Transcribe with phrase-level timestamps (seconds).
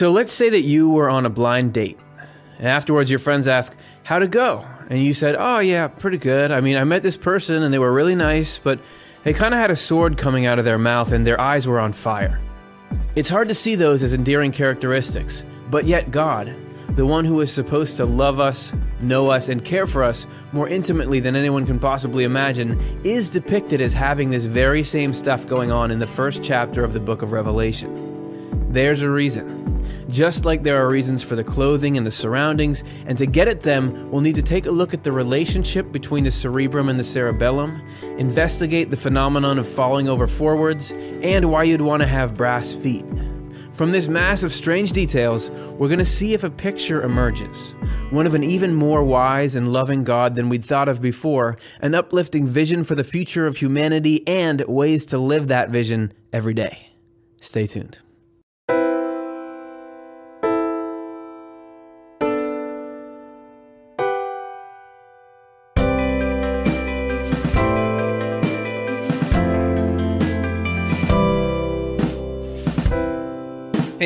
[0.00, 1.98] So let's say that you were on a blind date.
[2.58, 4.64] Afterwards, your friends ask, How'd it go?
[4.88, 6.50] And you said, Oh, yeah, pretty good.
[6.50, 8.80] I mean, I met this person and they were really nice, but
[9.24, 11.78] they kind of had a sword coming out of their mouth and their eyes were
[11.78, 12.40] on fire.
[13.14, 16.50] It's hard to see those as endearing characteristics, but yet God,
[16.96, 18.72] the one who is supposed to love us,
[19.02, 23.82] know us, and care for us more intimately than anyone can possibly imagine, is depicted
[23.82, 27.20] as having this very same stuff going on in the first chapter of the book
[27.20, 28.72] of Revelation.
[28.72, 29.59] There's a reason.
[30.08, 33.60] Just like there are reasons for the clothing and the surroundings, and to get at
[33.60, 37.04] them, we'll need to take a look at the relationship between the cerebrum and the
[37.04, 37.82] cerebellum,
[38.18, 43.04] investigate the phenomenon of falling over forwards, and why you'd want to have brass feet.
[43.72, 47.74] From this mass of strange details, we're going to see if a picture emerges.
[48.10, 51.94] One of an even more wise and loving God than we'd thought of before, an
[51.94, 56.90] uplifting vision for the future of humanity, and ways to live that vision every day.
[57.40, 58.00] Stay tuned.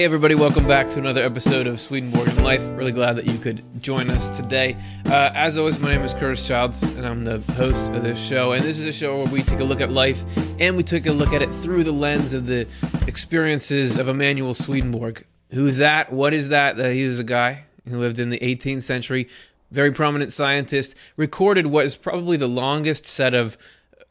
[0.04, 2.60] Everybody, welcome back to another episode of Swedenborg and Life.
[2.76, 4.76] Really glad that you could join us today.
[5.06, 8.52] Uh, as always, my name is Curtis Childs, and I'm the host of this show.
[8.52, 10.22] And this is a show where we take a look at life
[10.60, 12.68] and we take a look at it through the lens of the
[13.06, 15.24] experiences of Emanuel Swedenborg.
[15.52, 16.12] Who's that?
[16.12, 16.78] What is that?
[16.78, 19.26] Uh, he was a guy who lived in the 18th century,
[19.70, 23.56] very prominent scientist, recorded what is probably the longest set of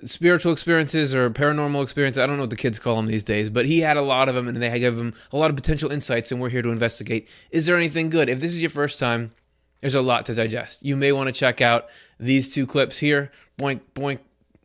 [0.05, 2.21] spiritual experiences or paranormal experiences.
[2.21, 4.29] I don't know what the kids call them these days, but he had a lot
[4.29, 6.69] of them and they gave him a lot of potential insights, and we're here to
[6.69, 7.27] investigate.
[7.51, 8.29] Is there anything good?
[8.29, 9.31] If this is your first time,
[9.81, 10.83] there's a lot to digest.
[10.83, 11.87] You may want to check out
[12.19, 13.31] these two clips here.
[13.59, 14.19] Boink, boink.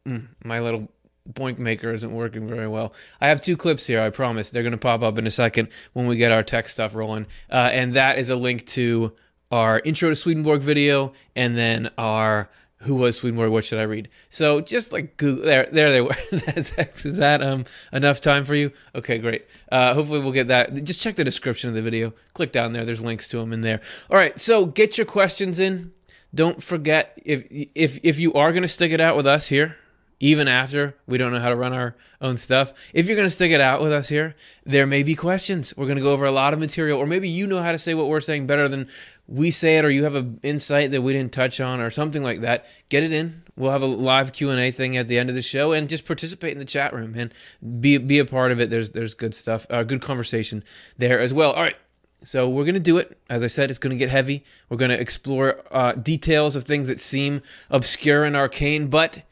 [0.06, 0.88] Mm, my little
[1.32, 2.94] boink maker isn't working very well.
[3.20, 4.50] I have two clips here, I promise.
[4.50, 7.26] They're going to pop up in a second when we get our tech stuff rolling.
[7.50, 9.12] Uh, and that is a link to
[9.50, 12.48] our intro to Swedenborg video and then our
[12.82, 13.50] who was Swedenborg?
[13.50, 14.08] What should I read?
[14.30, 16.16] So just like Google, there, there they were.
[16.32, 16.70] is
[17.16, 18.72] that um enough time for you?
[18.94, 19.46] Okay, great.
[19.70, 20.84] Uh, hopefully we'll get that.
[20.84, 22.12] Just check the description of the video.
[22.34, 22.84] Click down there.
[22.84, 23.80] There's links to them in there.
[24.10, 24.38] All right.
[24.38, 25.92] So get your questions in.
[26.34, 29.76] Don't forget if if if you are to stick it out with us here,
[30.20, 32.72] even after we don't know how to run our own stuff.
[32.92, 34.34] If you're to stick it out with us here,
[34.64, 35.72] there may be questions.
[35.76, 37.94] We're to go over a lot of material, or maybe you know how to say
[37.94, 38.88] what we're saying better than
[39.28, 42.22] we say it or you have an insight that we didn't touch on or something
[42.22, 43.42] like that get it in.
[43.56, 46.52] We'll have a live q&a thing at the end of the show and just participate
[46.52, 47.34] in the chat room and
[47.80, 48.70] be, be a part of it.
[48.70, 50.64] There's there's good stuff uh, good conversation
[50.96, 51.52] there as well.
[51.52, 51.76] All right.
[52.24, 53.16] So we're going to do it.
[53.28, 54.44] As i said it's going to get heavy.
[54.70, 59.22] We're going to explore uh, details of things that seem obscure and arcane but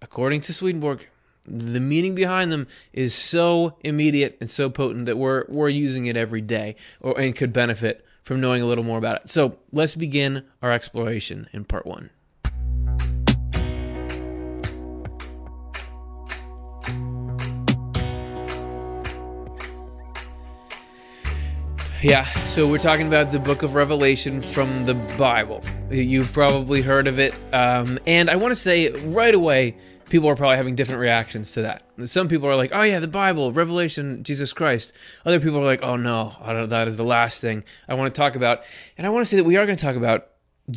[0.00, 1.06] according to swedenborg
[1.46, 6.16] the meaning behind them is so immediate and so potent that we're we're using it
[6.16, 9.30] every day or and could benefit from knowing a little more about it.
[9.30, 12.10] So let's begin our exploration in part one.
[22.02, 25.62] Yeah, so we're talking about the book of Revelation from the Bible.
[25.88, 27.32] You've probably heard of it.
[27.52, 29.76] Um, and I want to say right away,
[30.12, 31.82] people are probably having different reactions to that.
[32.04, 34.92] Some people are like, "Oh yeah, the Bible, Revelation, Jesus Christ."
[35.24, 36.36] Other people are like, "Oh no,
[36.68, 38.62] that is the last thing I want to talk about."
[38.98, 40.28] And I want to say that we are going to talk about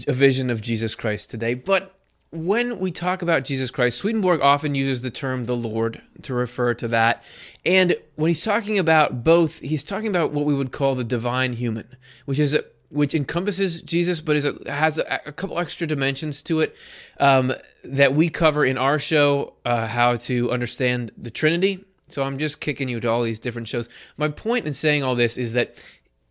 [0.07, 1.93] a vision of Jesus Christ today, but
[2.31, 6.73] when we talk about Jesus Christ, Swedenborg often uses the term the Lord to refer
[6.75, 7.21] to that.
[7.65, 11.53] And when he's talking about both, he's talking about what we would call the divine
[11.53, 11.87] human,
[12.25, 12.57] which is
[12.89, 16.75] which encompasses Jesus, but is a, has a, a, couple extra dimensions to it
[17.19, 17.53] um,
[17.85, 21.83] that we cover in our show, uh, how to understand the Trinity.
[22.07, 23.89] So I'm just kicking you to all these different shows.
[24.17, 25.75] My point in saying all this is that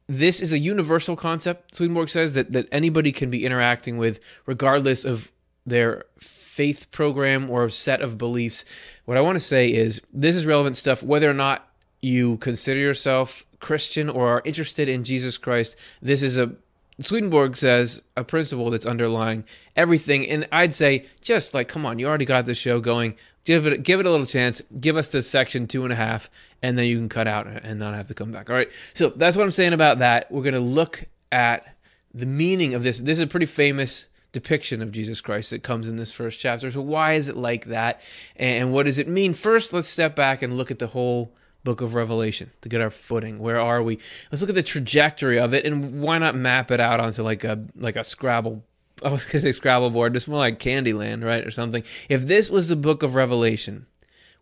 [0.07, 1.75] this is a universal concept.
[1.75, 5.33] Swedenborg says that that anybody can be interacting with, regardless of
[5.67, 8.65] their faith program or set of beliefs.
[9.07, 11.69] What I want to say is this is relevant stuff, whether or not
[12.03, 16.53] you consider yourself Christian or are interested in Jesus Christ, this is a
[17.01, 19.45] Swedenborg says a principle that's underlying
[19.75, 20.29] everything.
[20.29, 23.17] And I'd say, just like, come on, you already got the show going.
[23.45, 24.63] Give it, give it a little chance.
[24.81, 26.31] Give us the section two and a half,
[26.63, 28.49] and then you can cut out and not have to come back.
[28.49, 28.71] All right.
[28.95, 30.31] So that's what I'm saying about that.
[30.31, 31.77] We're going to look at
[32.15, 33.01] the meaning of this.
[33.01, 36.71] This is a pretty famous depiction of Jesus Christ that comes in this first chapter.
[36.71, 38.01] So why is it like that?
[38.37, 39.35] And what does it mean?
[39.35, 42.91] First, let's step back and look at the whole book of Revelation to get our
[42.91, 43.39] footing.
[43.39, 43.99] Where are we?
[44.31, 47.45] Let's look at the trajectory of it, and why not map it out onto like
[47.45, 48.65] a like a Scrabble.
[49.05, 50.15] I was gonna say Scrabble board.
[50.15, 51.83] It's more like Candyland, right, or something.
[52.09, 53.87] If this was the book of Revelation,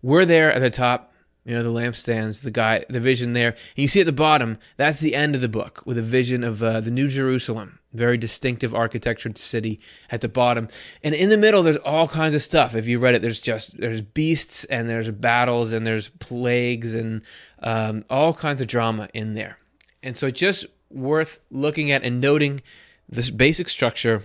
[0.02, 1.12] we're there at the top,
[1.44, 4.58] you know the lampstands the guy the vision there and you see at the bottom
[4.76, 8.16] that's the end of the book with a vision of uh, the new jerusalem very
[8.16, 9.80] distinctive architectured city
[10.10, 10.68] at the bottom.
[11.02, 12.74] And in the middle there's all kinds of stuff.
[12.74, 17.22] If you read it there's just there's beasts and there's battles and there's plagues and
[17.62, 19.58] um, all kinds of drama in there.
[20.02, 22.60] And so just worth looking at and noting
[23.08, 24.22] this basic structure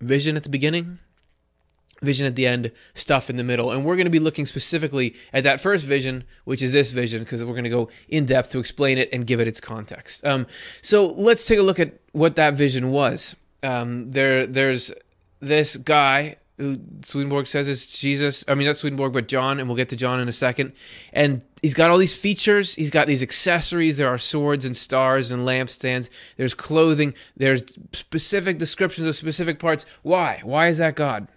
[0.00, 0.98] vision at the beginning
[2.02, 3.70] vision at the end, stuff in the middle.
[3.70, 7.20] And we're going to be looking specifically at that first vision, which is this vision,
[7.20, 10.24] because we're going to go in depth to explain it and give it its context.
[10.26, 10.46] Um,
[10.82, 13.36] so let's take a look at what that vision was.
[13.62, 14.92] Um, there, there's
[15.40, 18.44] this guy who Swedenborg says is Jesus.
[18.46, 20.72] I mean, not Swedenborg, but John, and we'll get to John in a second.
[21.12, 22.74] And he's got all these features.
[22.74, 23.96] He's got these accessories.
[23.96, 26.08] There are swords and stars and lampstands.
[26.36, 27.14] There's clothing.
[27.36, 29.86] There's specific descriptions of specific parts.
[30.02, 30.40] Why?
[30.44, 31.28] Why is that God?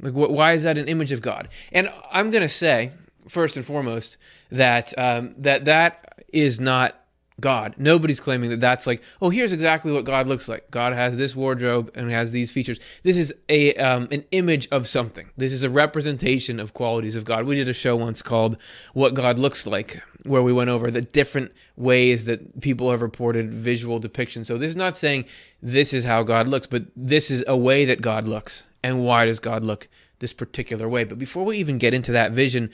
[0.00, 1.48] Like, wh- why is that an image of God?
[1.72, 2.92] And I'm going to say,
[3.28, 4.16] first and foremost,
[4.50, 7.00] that um, that that is not
[7.40, 7.74] God.
[7.78, 10.70] Nobody's claiming that that's like, oh, here's exactly what God looks like.
[10.70, 12.78] God has this wardrobe and has these features.
[13.02, 15.30] This is a um, an image of something.
[15.36, 17.44] This is a representation of qualities of God.
[17.44, 18.56] We did a show once called
[18.92, 23.52] "What God Looks Like," where we went over the different ways that people have reported
[23.52, 24.46] visual depictions.
[24.46, 25.24] So this is not saying
[25.60, 29.24] this is how God looks, but this is a way that God looks and why
[29.24, 29.88] does God look
[30.18, 31.04] this particular way?
[31.04, 32.70] But before we even get into that vision,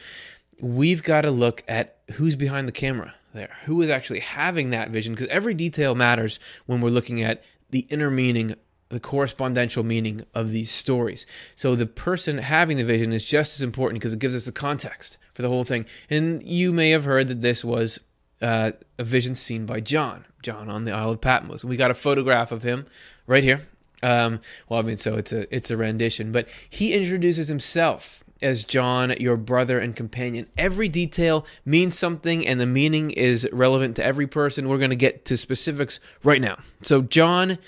[0.60, 4.90] we've got to look at who's behind the camera there, who is actually having that
[4.90, 8.56] vision, because every detail matters when we're looking at the inner meaning,
[8.88, 11.26] the correspondential meaning of these stories.
[11.54, 14.52] So the person having the vision is just as important because it gives us the
[14.52, 15.86] context for the whole thing.
[16.10, 18.00] And you may have heard that this was
[18.42, 21.64] uh, a vision seen by John, John on the Isle of Patmos.
[21.64, 22.86] We got a photograph of him
[23.28, 23.68] right here
[24.02, 28.64] um, well, I mean, so it's a it's a rendition, but he introduces himself as
[28.64, 30.48] John, your brother and companion.
[30.56, 34.68] Every detail means something, and the meaning is relevant to every person.
[34.68, 36.58] We're going to get to specifics right now.
[36.82, 37.58] So, John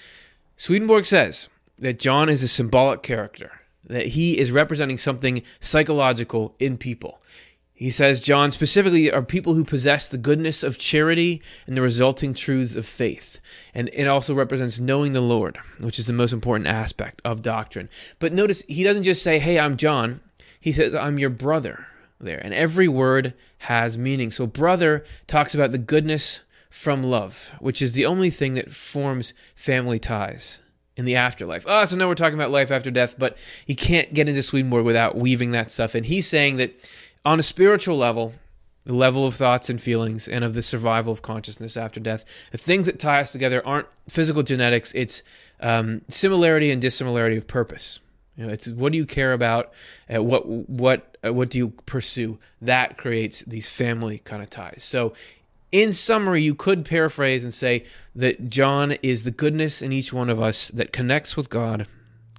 [0.56, 1.48] Swedenborg says
[1.78, 3.52] that John is a symbolic character,
[3.84, 7.20] that he is representing something psychological in people.
[7.82, 12.32] He says John specifically are people who possess the goodness of charity and the resulting
[12.32, 13.40] truths of faith.
[13.74, 17.88] And it also represents knowing the Lord, which is the most important aspect of doctrine.
[18.20, 20.20] But notice he doesn't just say, Hey, I'm John.
[20.60, 21.88] He says, I'm your brother
[22.20, 22.38] there.
[22.38, 24.30] And every word has meaning.
[24.30, 26.38] So, brother talks about the goodness
[26.70, 30.60] from love, which is the only thing that forms family ties
[30.96, 31.64] in the afterlife.
[31.66, 33.36] Oh, so now we're talking about life after death, but
[33.66, 36.04] you can't get into Swedenborg without weaving that stuff in.
[36.04, 36.78] He's saying that
[37.24, 38.34] on a spiritual level,
[38.84, 42.58] the level of thoughts and feelings and of the survival of consciousness after death, the
[42.58, 45.22] things that tie us together aren't physical genetics, it's
[45.60, 48.00] um, similarity and dissimilarity of purpose.
[48.36, 49.72] You know, it's what do you care about?
[50.12, 52.38] Uh, what what uh, what do you pursue?
[52.62, 54.82] That creates these family kind of ties.
[54.82, 55.12] So,
[55.70, 57.84] in summary, you could paraphrase and say
[58.14, 61.86] that John is the goodness in each one of us that connects with God,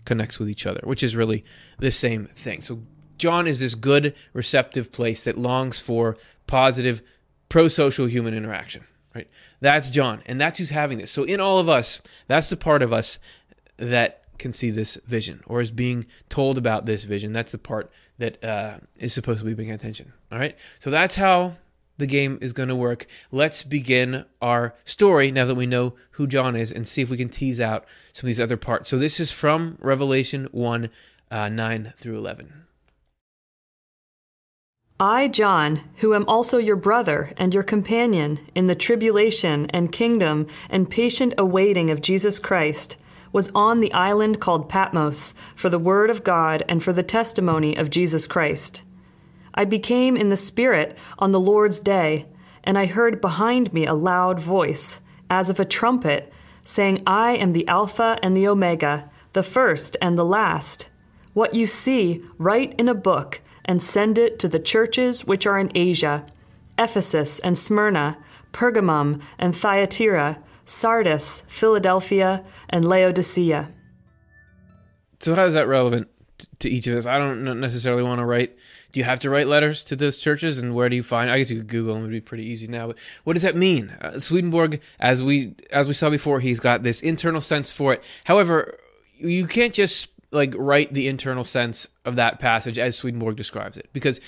[0.03, 1.45] connects with each other, which is really
[1.77, 2.61] the same thing.
[2.61, 2.79] So,
[3.23, 7.01] John is this good, receptive place that longs for positive,
[7.47, 8.83] pro social human interaction,
[9.15, 9.29] right?
[9.61, 11.09] That's John, and that's who's having this.
[11.09, 13.19] So, in all of us, that's the part of us
[13.77, 17.31] that can see this vision or is being told about this vision.
[17.31, 20.11] That's the part that uh, is supposed to be paying attention.
[20.29, 20.57] All right.
[20.81, 21.53] So that's how
[21.97, 23.05] the game is going to work.
[23.31, 27.15] Let's begin our story now that we know who John is and see if we
[27.15, 28.89] can tease out some of these other parts.
[28.89, 30.89] So this is from Revelation 1
[31.31, 32.65] uh, 9 through 11.
[35.03, 40.47] I, John, who am also your brother and your companion in the tribulation and kingdom
[40.69, 42.95] and patient awaiting of Jesus Christ,
[43.33, 47.75] was on the island called Patmos for the word of God and for the testimony
[47.75, 48.81] of Jesus Christ.
[49.53, 52.25] I became in the Spirit on the Lord's day,
[52.63, 56.31] and I heard behind me a loud voice, as of a trumpet,
[56.63, 60.89] saying, I am the Alpha and the Omega, the first and the last.
[61.33, 65.59] What you see, write in a book and send it to the churches which are
[65.59, 66.25] in Asia
[66.77, 68.17] Ephesus and Smyrna,
[68.51, 73.69] Pergamum and Thyatira, Sardis, Philadelphia, and Laodicea.
[75.19, 76.09] So, how is that relevant
[76.59, 77.05] to each of us?
[77.05, 78.57] I don't necessarily want to write.
[78.91, 81.31] Do you have to write letters to those churches, and where do you find?
[81.31, 82.87] I guess you could Google them; it'd be pretty easy now.
[82.87, 83.89] But what does that mean?
[84.01, 88.03] Uh, Swedenborg, as we as we saw before, he's got this internal sense for it.
[88.23, 88.77] However,
[89.17, 93.89] you can't just like write the internal sense of that passage as Swedenborg describes it
[93.93, 94.19] because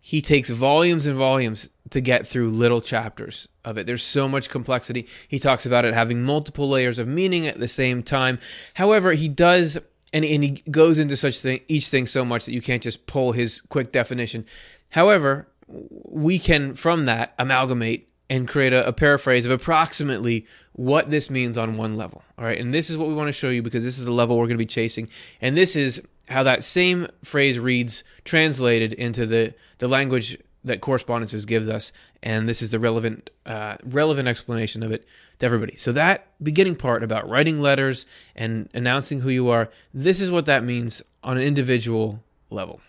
[0.00, 3.86] he takes volumes and volumes to get through little chapters of it.
[3.86, 5.08] There's so much complexity.
[5.26, 8.38] He talks about it having multiple layers of meaning at the same time.
[8.74, 9.78] However, he does
[10.12, 13.06] and, and he goes into such thing each thing so much that you can't just
[13.06, 14.46] pull his quick definition.
[14.90, 21.30] However, we can from that amalgamate and create a, a, paraphrase of approximately what this
[21.30, 22.22] means on one level.
[22.38, 24.12] All right, and this is what we want to show you because this is the
[24.12, 25.08] level we're going to be chasing,
[25.40, 31.46] and this is how that same phrase reads translated into the the language that correspondences
[31.46, 31.92] gives us,
[32.22, 35.06] and this is the relevant uh, relevant explanation of it
[35.38, 35.76] to everybody.
[35.76, 40.46] So that beginning part about writing letters and announcing who you are, this is what
[40.46, 42.80] that means on an individual level.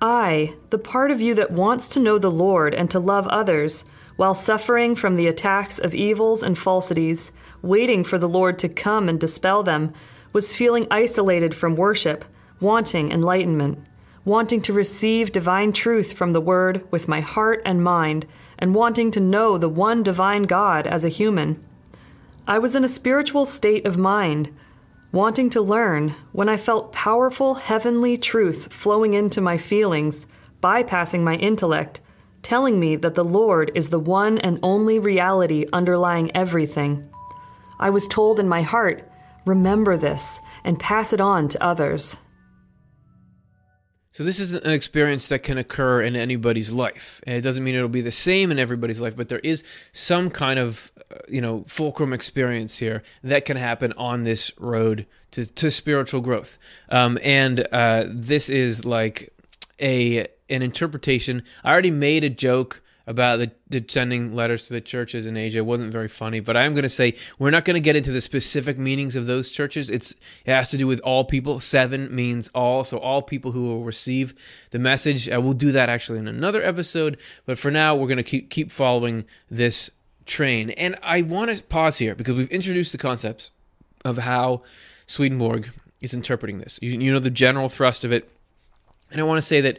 [0.00, 3.84] I, the part of you that wants to know the Lord and to love others,
[4.16, 7.32] while suffering from the attacks of evils and falsities,
[7.62, 9.92] waiting for the Lord to come and dispel them,
[10.32, 12.24] was feeling isolated from worship,
[12.60, 13.78] wanting enlightenment,
[14.24, 18.26] wanting to receive divine truth from the Word with my heart and mind,
[18.58, 21.62] and wanting to know the one divine God as a human.
[22.46, 24.50] I was in a spiritual state of mind
[25.12, 30.26] wanting to learn when I felt powerful heavenly truth flowing into my feelings,
[30.62, 32.00] bypassing my intellect,
[32.46, 37.08] telling me that the Lord is the one and only reality underlying everything.
[37.80, 39.10] I was told in my heart,
[39.44, 42.18] remember this and pass it on to others.
[44.12, 47.74] So this is an experience that can occur in anybody's life, and it doesn't mean
[47.74, 51.40] it'll be the same in everybody's life, but there is some kind of, uh, you
[51.40, 56.58] know, fulcrum experience here that can happen on this road to, to spiritual growth.
[56.90, 59.34] Um, and uh, this is like
[59.80, 61.42] a an interpretation.
[61.64, 65.58] I already made a joke about the, the, sending letters to the churches in Asia.
[65.58, 67.94] It wasn't very funny, but I am going to say we're not going to get
[67.94, 69.90] into the specific meanings of those churches.
[69.90, 70.12] It's
[70.44, 71.60] it has to do with all people.
[71.60, 74.34] Seven means all, so all people who will receive
[74.70, 75.28] the message.
[75.28, 78.50] Uh, we'll do that actually in another episode, but for now we're going to keep
[78.50, 79.90] keep following this
[80.24, 80.70] train.
[80.70, 83.50] And I want to pause here because we've introduced the concepts
[84.04, 84.62] of how
[85.06, 86.80] Swedenborg is interpreting this.
[86.82, 88.28] You, you know the general thrust of it,
[89.12, 89.78] and I want to say that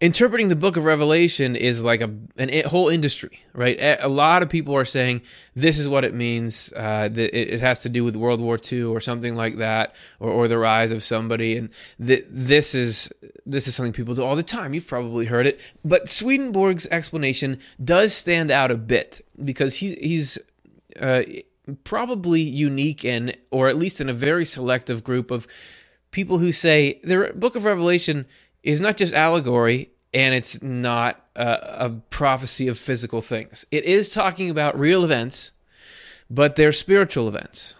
[0.00, 3.78] interpreting the book of revelation is like a an, a whole industry right?
[4.00, 5.22] A lot of people are saying
[5.54, 8.58] this is what it means uh, that it, it, has to do with world war
[8.70, 11.56] ii or something like that or, or the rise of somebody.
[11.56, 11.72] And
[12.04, 13.10] th- this is
[13.46, 14.74] this is something people do all the time.
[14.74, 15.60] You've probably heard it.
[15.84, 20.38] But swedenborg's explanation does stand out a bit because he, he's
[21.00, 21.22] uh,
[21.82, 25.48] probably unique in or at least in a very selective group of
[26.10, 28.26] people who say the book of revelation
[28.66, 33.64] is not just allegory and it's not a, a, prophecy of physical things.
[33.70, 35.52] It is talking about real events,
[36.28, 37.76] but they're spiritual events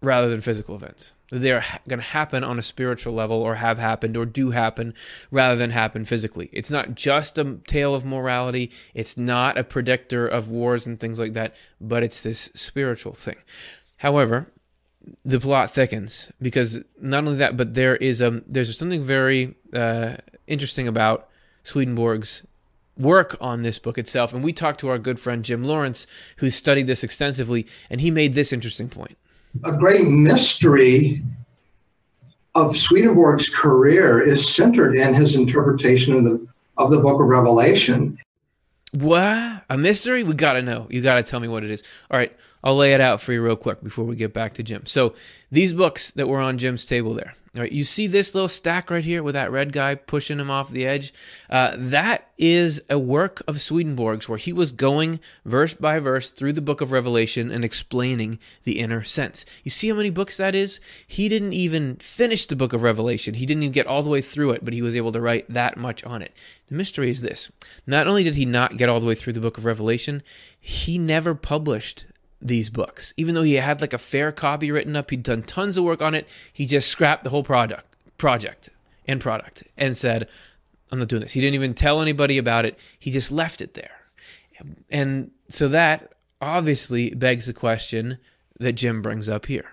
[0.00, 1.12] rather than physical events.
[1.30, 4.94] They're ha- going to happen on a spiritual level or have happened or do happen
[5.32, 6.48] rather than happen physically.
[6.52, 11.18] It's not just a tale of morality, it's not a predictor of wars and things
[11.18, 13.36] like that, but it's this spiritual thing.
[13.96, 14.52] However,
[15.24, 20.16] the plot thickens because not only that, but there is um there's something very uh,
[20.46, 21.28] interesting about
[21.64, 22.42] Swedenborg's
[22.96, 26.06] work on this book itself, and we talked to our good friend Jim Lawrence,
[26.38, 29.16] who studied this extensively, and he made this interesting point.
[29.64, 31.22] A great mystery
[32.54, 36.46] of Swedenborg's career is centered in his interpretation of the
[36.76, 38.18] of the book of Revelation.
[38.92, 39.64] What?
[39.68, 40.22] A mystery?
[40.22, 40.86] We got to know.
[40.88, 41.82] You got to tell me what it is.
[42.10, 44.62] All right, I'll lay it out for you real quick before we get back to
[44.62, 44.86] Jim.
[44.86, 45.14] So,
[45.50, 49.04] these books that were on Jim's table there, right, you see this little stack right
[49.04, 51.14] here with that red guy pushing him off the edge?
[51.48, 56.52] Uh, that is a work of Swedenborg's where he was going verse by verse through
[56.52, 59.44] the book of Revelation and explaining the inner sense.
[59.64, 60.80] You see how many books that is?
[61.06, 63.34] He didn't even finish the book of Revelation.
[63.34, 65.48] He didn't even get all the way through it, but he was able to write
[65.52, 66.32] that much on it.
[66.68, 67.50] The mystery is this
[67.86, 70.22] not only did he not get all the way through the book of Revelation,
[70.60, 72.04] he never published
[72.40, 73.14] these books.
[73.16, 76.02] Even though he had like a fair copy written up, he'd done tons of work
[76.02, 78.70] on it, he just scrapped the whole product project
[79.06, 80.28] and product and said,
[80.90, 81.32] I'm not doing this.
[81.32, 82.78] He didn't even tell anybody about it.
[82.98, 83.90] He just left it there.
[84.90, 88.18] And so that obviously begs the question
[88.58, 89.70] that Jim brings up here.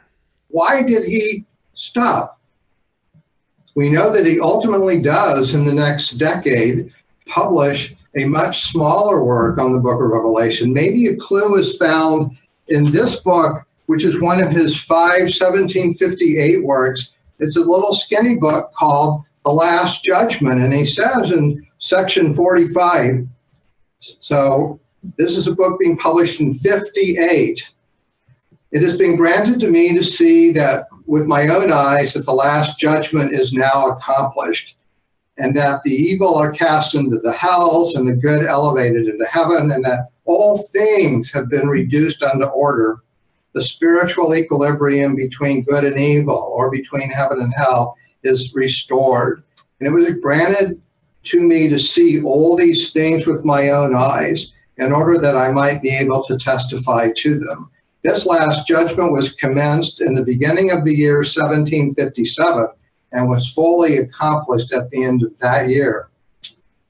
[0.50, 2.39] Why did he stop?
[3.74, 6.93] We know that he ultimately does in the next decade
[7.25, 10.72] publish a much smaller work on the book of Revelation.
[10.72, 16.63] Maybe a clue is found in this book, which is one of his five 1758
[16.63, 20.62] works, it's a little skinny book called The Last Judgment.
[20.62, 23.27] And he says in section 45,
[24.00, 24.79] so
[25.17, 27.69] this is a book being published in 58.
[28.72, 32.34] It has been granted to me to see that with my own eyes that the
[32.34, 34.77] last judgment is now accomplished
[35.38, 39.72] and that the evil are cast into the hells and the good elevated into heaven
[39.72, 43.00] and that all things have been reduced unto order.
[43.53, 49.44] The spiritual equilibrium between good and evil, or between heaven and hell, is restored.
[49.79, 50.82] And it was granted
[51.24, 55.51] to me to see all these things with my own eyes in order that I
[55.51, 57.72] might be able to testify to them.
[58.03, 62.67] This last judgment was commenced in the beginning of the year 1757
[63.13, 66.10] and was fully accomplished at the end of that year.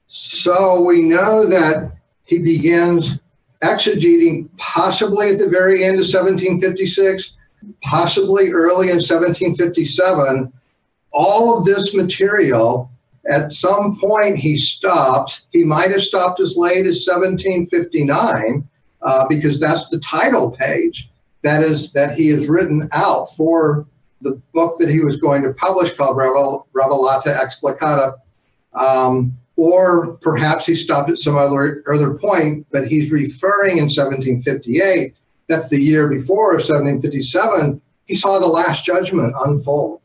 [0.08, 1.92] So we know that
[2.24, 3.18] he begins
[3.62, 7.34] exegeting possibly at the very end of 1756,
[7.82, 10.52] possibly early in 1757.
[11.12, 12.90] All of this material,
[13.28, 15.46] at some point, he stops.
[15.52, 18.68] He might have stopped as late as 1759
[19.02, 21.10] uh, because that's the title page
[21.46, 23.86] that is that he has written out for
[24.20, 28.14] the book that he was going to publish called Revel, Revelata Explicata.
[28.74, 35.14] Um, or perhaps he stopped at some other other point, but he's referring in 1758
[35.48, 40.00] that the year before, 1757, he saw the Last Judgment unfold,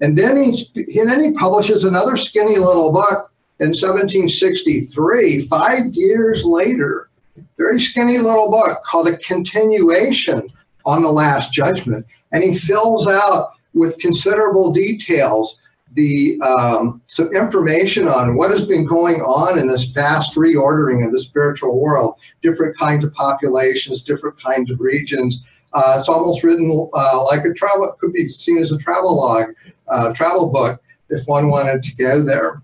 [0.00, 6.44] and then he and then he publishes another skinny little book in 1763, five years
[6.44, 7.10] later,
[7.56, 10.48] very skinny little book called a continuation
[10.84, 15.58] on the Last Judgment, and he fills out with considerable details
[15.94, 21.12] the um, some information on what has been going on in this vast reordering of
[21.12, 25.44] the spiritual world, different kinds of populations, different kinds of regions.
[25.74, 29.46] Uh, it's almost written uh, like a travel, could be seen as a travel log,
[29.88, 32.62] uh, travel book, if one wanted to go there.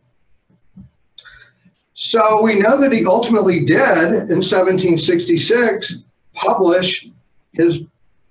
[1.95, 5.99] So we know that he ultimately did in 1766
[6.33, 7.09] publish
[7.53, 7.83] his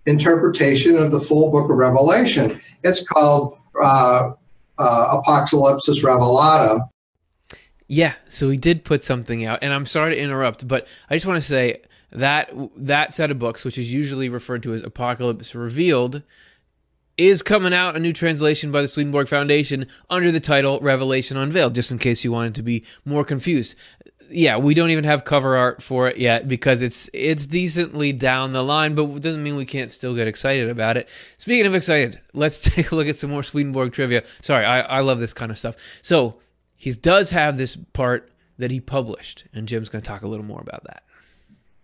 [0.06, 2.62] interpretation of the full book of Revelation.
[2.84, 4.32] It's called uh,
[4.78, 6.88] uh, Apocalypsis Revelata.
[7.88, 11.26] Yeah, so he did put something out, and I'm sorry to interrupt, but I just
[11.26, 11.82] want to say
[12.12, 16.22] that that set of books, which is usually referred to as Apocalypse Revealed,
[17.18, 21.74] is coming out a new translation by the Swedenborg Foundation under the title Revelation Unveiled,
[21.74, 23.76] just in case you wanted to be more confused.
[24.30, 28.52] Yeah, we don't even have cover art for it yet because it's it's decently down
[28.52, 31.08] the line, but it doesn't mean we can't still get excited about it.
[31.38, 34.24] Speaking of excited, let's take a look at some more Swedenborg trivia.
[34.42, 35.76] Sorry, I, I love this kind of stuff.
[36.02, 36.40] So
[36.76, 40.46] he does have this part that he published, and Jim's going to talk a little
[40.46, 41.04] more about that.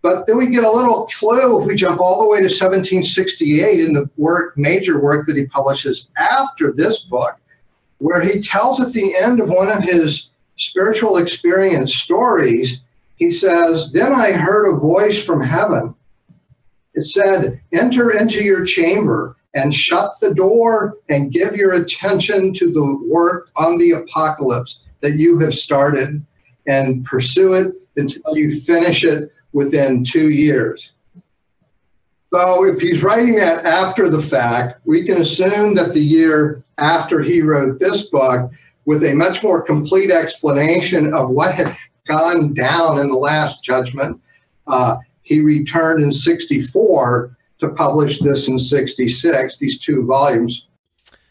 [0.02, 3.80] But then we get a little clue if we jump all the way to 1768
[3.80, 7.40] in the work, major work that he publishes after this book,
[7.98, 12.80] where he tells at the end of one of his spiritual experience stories,
[13.16, 15.94] he says, Then I heard a voice from heaven.
[16.94, 22.72] It said, Enter into your chamber and shut the door and give your attention to
[22.72, 26.24] the work on the apocalypse that you have started
[26.66, 30.92] and pursue it until you finish it within two years.
[32.32, 37.22] So if he's writing that after the fact, we can assume that the year after
[37.22, 38.50] he wrote this book,
[38.86, 44.20] with a much more complete explanation of what had gone down in the last judgment,
[44.66, 50.66] uh, he returned in 64 to publish this in 66, these two volumes.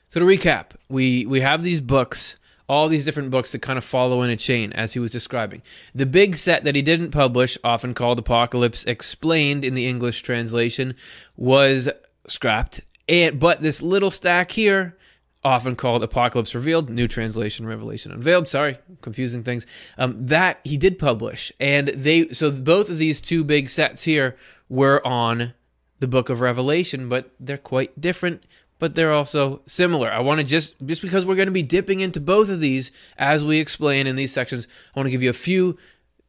[0.10, 2.38] So to recap, we, we have these books
[2.68, 5.62] all these different books that kind of follow in a chain, as he was describing.
[5.94, 10.96] The big set that he didn't publish, often called Apocalypse Explained in the English translation,
[11.36, 11.90] was
[12.28, 12.82] scrapped.
[13.08, 14.98] And, but this little stack here,
[15.44, 18.48] often called Apocalypse Revealed, new translation, Revelation Unveiled.
[18.48, 19.66] Sorry, confusing things.
[19.98, 24.36] Um, that he did publish, and they so both of these two big sets here
[24.70, 25.54] were on
[26.00, 28.44] the Book of Revelation, but they're quite different
[28.84, 30.12] but they're also similar.
[30.12, 32.92] I want to just just because we're going to be dipping into both of these
[33.18, 35.78] as we explain in these sections, I want to give you a few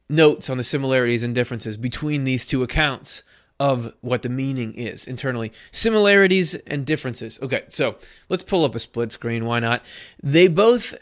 [0.09, 3.25] notes on the similarities and differences between these two accounts
[3.61, 5.53] of what the meaning is internally.
[5.71, 7.39] Similarities and differences.
[7.41, 7.97] Okay, so
[8.29, 9.45] let's pull up a split screen.
[9.45, 9.85] Why not?
[10.23, 10.95] They both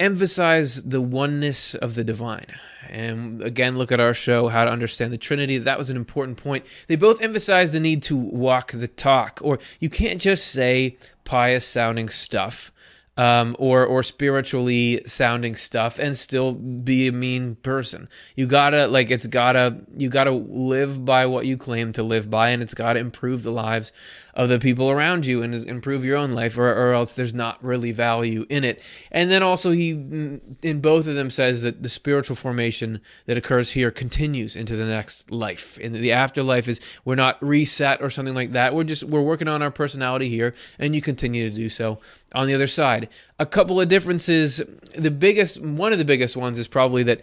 [0.00, 2.46] emphasize the oneness of the divine.
[2.88, 5.58] And again, look at our show, How to Understand the Trinity.
[5.58, 6.66] That was an important point.
[6.88, 11.64] They both emphasize the need to walk the talk, or you can't just say pious
[11.64, 12.72] sounding stuff
[13.16, 18.08] um, or or spiritually sounding stuff and still be a mean person.
[18.36, 22.50] You gotta like it's gotta you gotta live by what you claim to live by,
[22.50, 23.92] and it's gotta improve the lives
[24.34, 27.62] of the people around you and improve your own life, or, or else there's not
[27.64, 28.82] really value in it.
[29.10, 33.36] And then also he mm, in both of them says that the spiritual formation that
[33.36, 35.78] occurs here continues into the next life.
[35.82, 38.74] And the afterlife is we're not reset or something like that.
[38.74, 41.98] We're just we're working on our personality here, and you continue to do so
[42.34, 43.08] on the other side.
[43.38, 44.62] A couple of differences.
[44.94, 47.22] The biggest, one of the biggest ones is probably that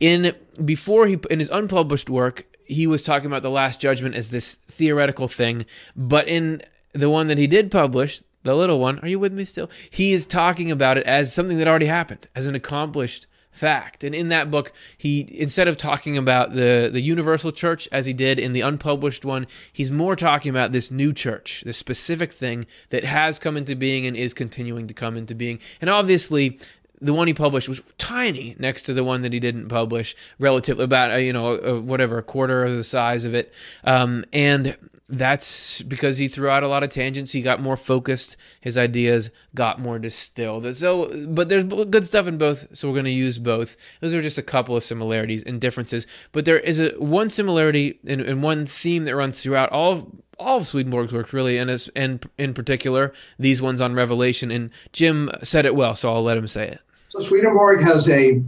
[0.00, 4.30] in before he in his unpublished work, he was talking about the Last Judgment as
[4.30, 9.08] this theoretical thing, but in the one that he did publish, the little one, are
[9.08, 9.70] you with me still?
[9.90, 13.26] He is talking about it as something that already happened, as an accomplished
[13.56, 14.04] fact.
[14.04, 18.12] And in that book, he instead of talking about the the universal church as he
[18.12, 22.66] did in the unpublished one, he's more talking about this new church, this specific thing
[22.90, 25.58] that has come into being and is continuing to come into being.
[25.80, 26.58] And obviously,
[27.00, 30.84] the one he published was tiny next to the one that he didn't publish, relatively
[30.84, 33.52] about uh, you know uh, whatever a quarter of the size of it,
[33.84, 34.76] um, and
[35.08, 37.32] that's because he threw out a lot of tangents.
[37.32, 38.36] He got more focused.
[38.60, 40.74] His ideas got more distilled.
[40.74, 42.76] So, but there's good stuff in both.
[42.76, 43.76] So we're going to use both.
[44.00, 46.06] Those are just a couple of similarities and differences.
[46.32, 50.06] But there is a one similarity and, and one theme that runs throughout all of
[50.38, 54.50] all of Swedenborg's work, really, and and in particular these ones on Revelation.
[54.50, 56.80] And Jim said it well, so I'll let him say it.
[57.16, 58.42] So Swedenborg has a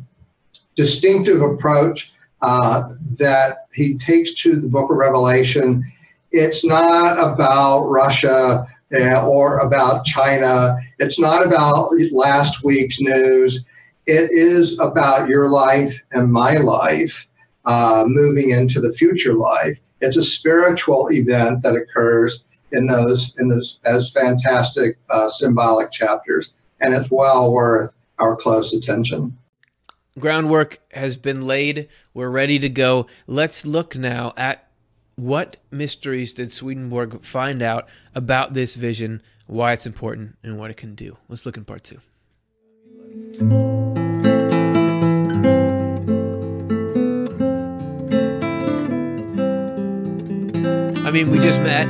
[0.77, 5.83] distinctive approach uh, that he takes to the Book of Revelation
[6.31, 10.77] it's not about Russia uh, or about China.
[10.99, 13.65] It's not about last week's news.
[14.05, 17.27] It is about your life and my life
[17.65, 19.81] uh, moving into the future life.
[20.03, 26.53] It's a spiritual event that occurs in those in those as fantastic uh, symbolic chapters,
[26.81, 29.39] and it's well worth our close attention.
[30.19, 31.89] Groundwork has been laid.
[32.13, 33.07] We're ready to go.
[33.27, 34.69] Let's look now at
[35.15, 40.77] what mysteries did Swedenborg find out about this vision, why it's important, and what it
[40.77, 41.17] can do?
[41.29, 42.01] Let's look in part two.
[51.05, 51.89] I mean, we just met.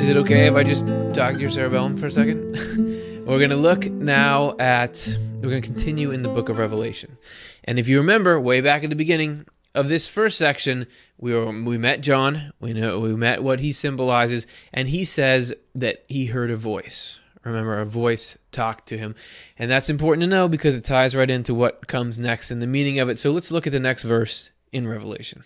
[0.00, 2.54] Is it okay if I just talk to your cerebellum for a second?
[3.26, 7.18] we're going to look now at, we're going to continue in the book of Revelation.
[7.64, 10.86] And if you remember, way back at the beginning, of this first section,
[11.18, 12.52] we were, we met John.
[12.60, 17.20] We know we met what he symbolizes, and he says that he heard a voice.
[17.44, 19.14] Remember, a voice talked to him,
[19.58, 22.66] and that's important to know because it ties right into what comes next and the
[22.66, 23.18] meaning of it.
[23.18, 25.44] So let's look at the next verse in Revelation.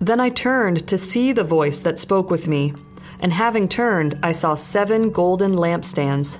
[0.00, 2.74] Then I turned to see the voice that spoke with me,
[3.20, 6.38] and having turned, I saw seven golden lampstands.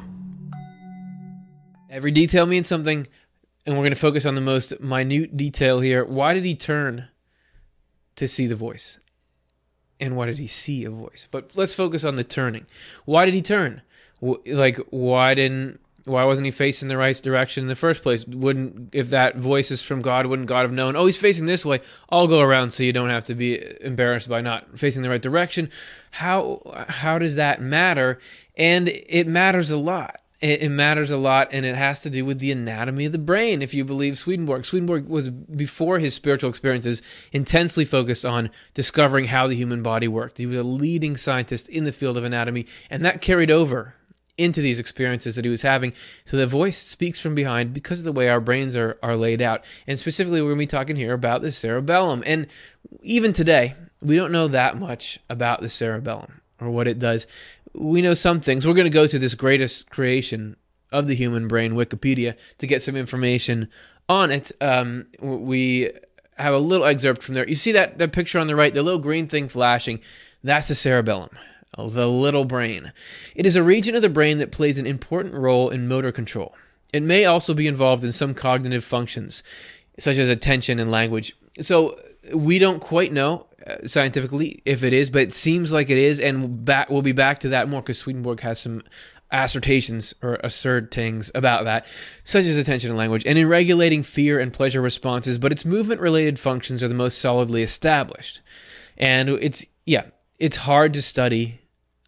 [1.91, 3.07] Every detail means something
[3.67, 6.05] and we're going to focus on the most minute detail here.
[6.05, 7.09] Why did he turn
[8.15, 9.01] to see the voice?
[9.99, 11.27] And why did he see a voice?
[11.31, 12.67] But let's focus on the turning.
[13.05, 13.83] Why did he turn?
[14.21, 18.27] Like, why didn't why wasn't he facing the right direction in the first place?
[18.27, 20.97] Wouldn't if that voice is from God, wouldn't God have known?
[20.97, 21.81] Oh, he's facing this way.
[22.11, 25.23] I'll go around so you don't have to be embarrassed by not facing the right
[25.23, 25.71] direction.
[26.13, 28.19] How how does that matter?
[28.57, 32.25] And it matters a lot it, it, matters a lot, and it has to do
[32.25, 33.63] with the anatomy of the brain.
[33.63, 37.01] If you believe Swedenborg, Swedenborg was before his spiritual experiences
[37.33, 40.39] intensely focused on discovering how the human body worked.
[40.39, 43.95] He was a leading scientist in the field of anatomy, and that carried over
[44.39, 45.93] into these experiences that he was having.
[46.25, 49.41] So the voice speaks from behind because of the way our brains are, are laid
[49.41, 49.65] out.
[49.87, 52.23] And specifically, we're going to be talking here about the cerebellum.
[52.27, 52.47] And
[53.03, 57.27] even today, we don't know that much about the cerebellum or what it does
[57.77, 58.67] we know some things.
[58.67, 60.57] We're going to go to this greatest creation
[60.93, 63.69] of the human brain, Wikipedia, to get some information
[64.09, 64.53] on it.
[64.61, 65.91] Um, we
[66.37, 67.49] have a little excerpt from there.
[67.49, 70.01] You see that, that picture on the right, the little green thing flashing?
[70.43, 71.31] That's the cerebellum,
[71.77, 72.93] the little brain.
[73.35, 76.55] It is a region of the brain that plays an important role in motor control.
[76.93, 79.43] It may also be involved in some cognitive functions,
[79.99, 81.37] such as attention and language.
[81.61, 81.99] So
[82.35, 86.21] we don't quite know uh, scientifically if it is, but it seems like it is,
[86.21, 88.83] and back, we'll be back to that more because Swedenborg has some
[89.31, 91.87] assertions or assertings about that,
[92.25, 96.01] such as attention and language, and in regulating fear and pleasure responses, but its movement
[96.01, 98.41] related functions are the most solidly established.
[98.97, 100.05] And it's, yeah,
[100.39, 101.61] it's hard to study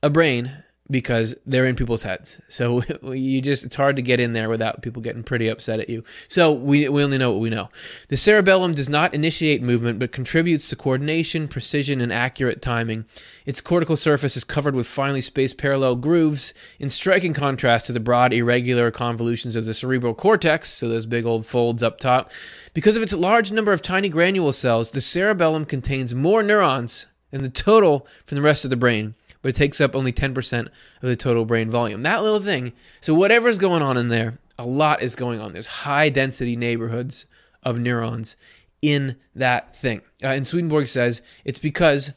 [0.02, 2.40] a brain because they're in people's heads.
[2.48, 5.88] So you just it's hard to get in there without people getting pretty upset at
[5.90, 6.02] you.
[6.28, 7.68] So we we only know what we know.
[8.08, 13.04] The cerebellum does not initiate movement but contributes to coordination, precision and accurate timing.
[13.44, 18.00] Its cortical surface is covered with finely spaced parallel grooves in striking contrast to the
[18.00, 22.30] broad irregular convolutions of the cerebral cortex, so those big old folds up top.
[22.72, 27.42] Because of its large number of tiny granule cells, the cerebellum contains more neurons than
[27.42, 30.72] the total from the rest of the brain but it takes up only 10% of
[31.00, 32.02] the total brain volume.
[32.02, 32.72] That little thing.
[33.00, 35.52] So, whatever's going on in there, a lot is going on.
[35.52, 37.26] There's high density neighborhoods
[37.62, 38.36] of neurons
[38.82, 40.02] in that thing.
[40.22, 42.12] Uh, and Swedenborg says it's because,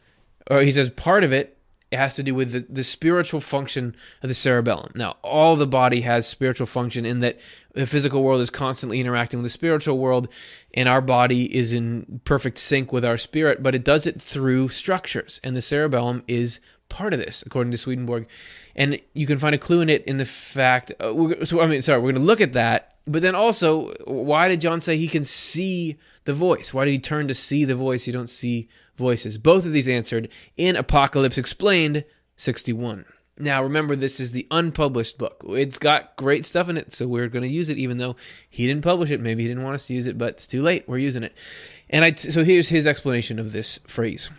[0.49, 1.57] or he says part of it,
[1.91, 4.93] it has to do with the, the spiritual function of the cerebellum.
[4.95, 7.39] Now, all the body has spiritual function in that
[7.73, 10.29] the physical world is constantly interacting with the spiritual world,
[10.73, 14.69] and our body is in perfect sync with our spirit, but it does it through
[14.69, 15.41] structures.
[15.43, 18.27] And the cerebellum is part of this, according to Swedenborg.
[18.75, 20.91] And you can find a clue in it in the fact.
[20.99, 24.47] Uh, so I mean, sorry, we're going to look at that But then also, why
[24.47, 26.73] did John say he can see the voice?
[26.73, 28.05] Why did he turn to see the voice?
[28.05, 29.37] You don't see voices.
[29.39, 33.05] Both of these answered in Apocalypse Explained 61.
[33.37, 35.43] Now, remember, this is the unpublished book.
[35.49, 38.15] It's got great stuff in it, so we're going to use it, even though
[38.49, 39.19] he didn't publish it.
[39.19, 40.87] Maybe he didn't want us to use it, but it's too late.
[40.87, 41.35] We're using it.
[41.89, 44.29] And I, so here's his explanation of this phrase.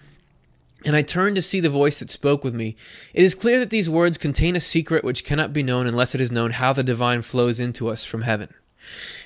[0.84, 2.76] And I turned to see the voice that spoke with me.
[3.14, 6.20] It is clear that these words contain a secret which cannot be known unless it
[6.20, 8.52] is known how the divine flows into us from heaven.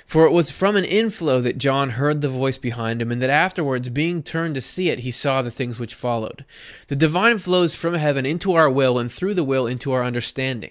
[0.06, 3.30] For it was from an inflow that John heard the voice behind him, and that
[3.30, 6.44] afterwards, being turned to see it, he saw the things which followed.
[6.86, 10.70] The divine flows from heaven into our will, and through the will into our understanding.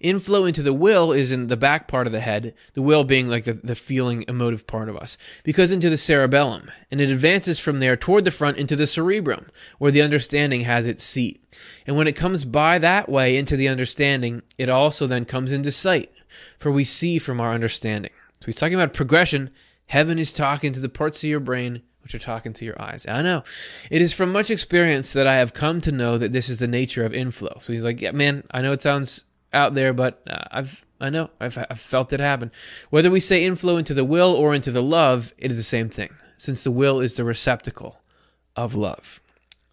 [0.00, 3.28] Inflow into the will is in the back part of the head, the will being
[3.28, 7.58] like the, the feeling, emotive part of us, because into the cerebellum, and it advances
[7.58, 11.42] from there toward the front into the cerebrum, where the understanding has its seat.
[11.86, 15.72] And when it comes by that way into the understanding, it also then comes into
[15.72, 16.12] sight,
[16.58, 18.12] for we see from our understanding.
[18.40, 19.50] So he's talking about progression.
[19.86, 23.04] Heaven is talking to the parts of your brain which are talking to your eyes.
[23.06, 23.42] I know.
[23.90, 26.66] It is from much experience that I have come to know that this is the
[26.66, 27.58] nature of inflow.
[27.60, 31.10] So he's like, yeah, man, I know it sounds out there, but uh, I've I
[31.10, 32.50] know I've, I've felt it happen.
[32.90, 35.88] Whether we say inflow into the will or into the love, it is the same
[35.88, 38.00] thing, since the will is the receptacle
[38.56, 39.20] of love.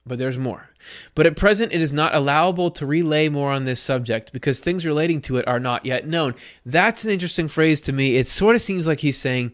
[0.05, 0.69] But there's more.
[1.15, 4.85] But at present, it is not allowable to relay more on this subject because things
[4.85, 6.35] relating to it are not yet known.
[6.63, 8.17] That's an interesting phrase to me.
[8.17, 9.53] It sort of seems like he's saying,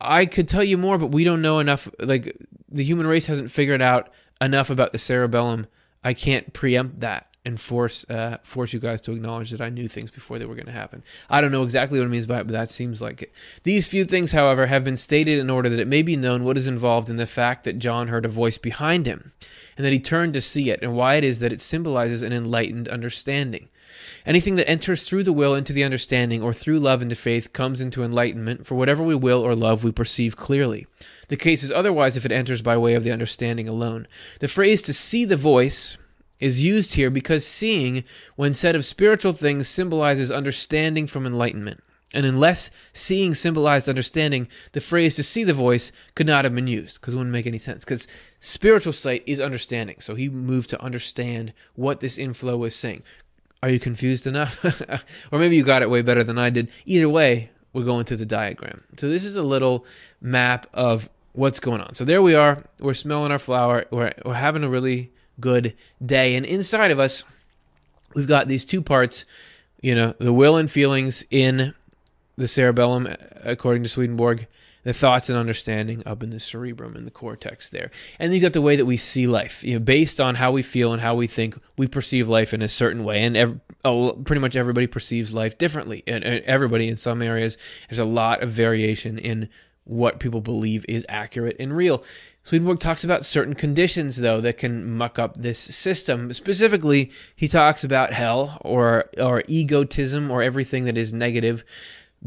[0.00, 1.88] I could tell you more, but we don't know enough.
[1.98, 2.36] Like,
[2.68, 4.10] the human race hasn't figured out
[4.40, 5.66] enough about the cerebellum.
[6.04, 9.88] I can't preempt that and force uh, force you guys to acknowledge that I knew
[9.88, 11.02] things before they were going to happen.
[11.28, 13.32] I don't know exactly what it means by it, but that seems like it.
[13.64, 16.56] These few things, however, have been stated in order that it may be known what
[16.56, 19.32] is involved in the fact that John heard a voice behind him,
[19.76, 22.32] and that he turned to see it, and why it is that it symbolizes an
[22.32, 23.68] enlightened understanding.
[24.24, 27.80] Anything that enters through the will into the understanding, or through love into faith, comes
[27.80, 30.86] into enlightenment, for whatever we will or love, we perceive clearly.
[31.28, 34.06] The case is otherwise if it enters by way of the understanding alone.
[34.38, 35.98] The phrase to see the voice
[36.42, 38.02] is used here because seeing,
[38.34, 41.80] when said of spiritual things, symbolizes understanding from enlightenment.
[42.12, 46.66] And unless seeing symbolized understanding, the phrase to see the voice could not have been
[46.66, 47.84] used because it wouldn't make any sense.
[47.84, 48.08] Because
[48.40, 49.96] spiritual sight is understanding.
[50.00, 53.04] So he moved to understand what this inflow was saying.
[53.62, 54.64] Are you confused enough?
[55.32, 56.70] or maybe you got it way better than I did.
[56.84, 58.82] Either way, we're going to the diagram.
[58.96, 59.86] So this is a little
[60.20, 61.94] map of what's going on.
[61.94, 62.64] So there we are.
[62.80, 63.84] We're smelling our flower.
[63.92, 66.36] We're, we're having a really good day.
[66.36, 67.24] And inside of us,
[68.14, 69.24] we've got these two parts,
[69.80, 71.74] you know, the will and feelings in
[72.36, 73.08] the cerebellum,
[73.42, 74.46] according to Swedenborg,
[74.84, 77.90] the thoughts and understanding up in the cerebrum and the cortex there.
[78.18, 80.62] And you've got the way that we see life, you know, based on how we
[80.62, 83.22] feel and how we think, we perceive life in a certain way.
[83.22, 83.60] And
[84.24, 86.02] pretty much everybody perceives life differently.
[86.06, 89.48] And everybody in some areas, there's a lot of variation in
[89.84, 92.04] what people believe is accurate and real.
[92.44, 96.32] Swedenborg talks about certain conditions, though, that can muck up this system.
[96.32, 101.64] Specifically, he talks about hell or or egotism or everything that is negative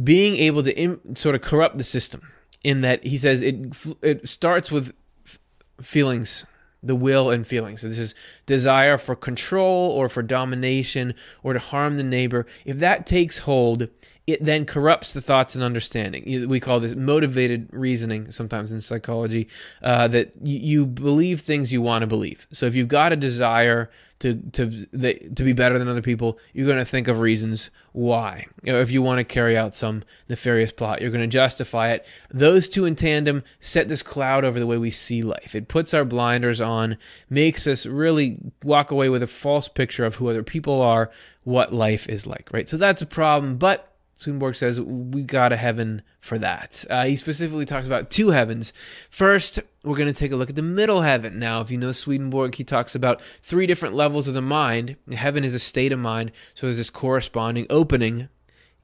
[0.04, 2.22] being able to Im- sort of corrupt the system.
[2.64, 4.94] In that he says it it starts with
[5.26, 5.40] f-
[5.80, 6.46] feelings,
[6.82, 7.82] the will and feelings.
[7.82, 8.16] So this is
[8.48, 11.14] desire for control or for domination
[11.44, 12.48] or to harm the neighbor.
[12.66, 13.88] If that takes hold,
[14.28, 16.48] it then corrupts the thoughts and understanding.
[16.50, 19.48] We call this motivated reasoning sometimes in psychology,
[19.84, 22.48] uh, that you believe things you want to believe.
[22.52, 26.66] So if you've got a desire to to to be better than other people, you're
[26.66, 28.48] going to think of reasons why.
[28.64, 31.92] You know, if you want to carry out some nefarious plot, you're going to justify
[31.92, 32.08] it.
[32.34, 35.54] Those two in tandem set this cloud over the way we see life.
[35.54, 36.98] It puts our blinders on,
[37.30, 41.12] makes us really walk away with a false picture of who other people are,
[41.44, 42.70] what life is like, right?
[42.70, 46.86] So that's a problem, but Swedenborg says we got a heaven for that.
[46.90, 48.72] Uh, he specifically talks about two heavens.
[49.10, 51.38] First, we're going to take a look at the middle heaven.
[51.38, 54.96] Now, if you know Swedenborg, he talks about three different levels of the mind.
[55.12, 58.30] Heaven is a state of mind, so there's this corresponding opening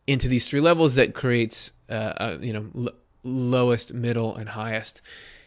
[0.06, 5.02] into these three levels that creates, uh, uh, you know, l- lowest, middle, and highest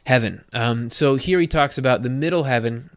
[0.07, 0.45] heaven.
[0.53, 2.91] Um, so here he talks about the middle heaven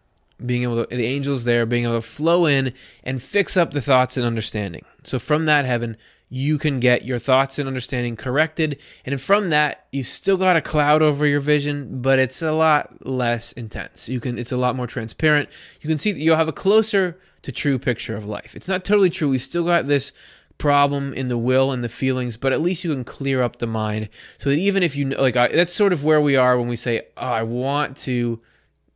[0.45, 2.73] being able to, the angels there being able to flow in
[3.04, 4.86] and fix up the thoughts and understanding.
[5.04, 5.97] So from that heaven,
[6.30, 8.80] you can get your thoughts and understanding corrected.
[9.06, 13.06] And from that, you've still got a cloud over your vision, but it's a lot
[13.06, 14.10] less intense.
[14.10, 15.50] You can it's a lot more transparent.
[15.82, 18.56] You can see that you'll have a closer to true picture of life.
[18.56, 19.30] It's not totally true.
[19.30, 20.12] We still got this
[20.58, 23.68] problem in the will and the feelings, but at least you can clear up the
[23.68, 26.68] mind so that even if you like I, that's sort of where we are when
[26.68, 28.42] we say, oh, I want to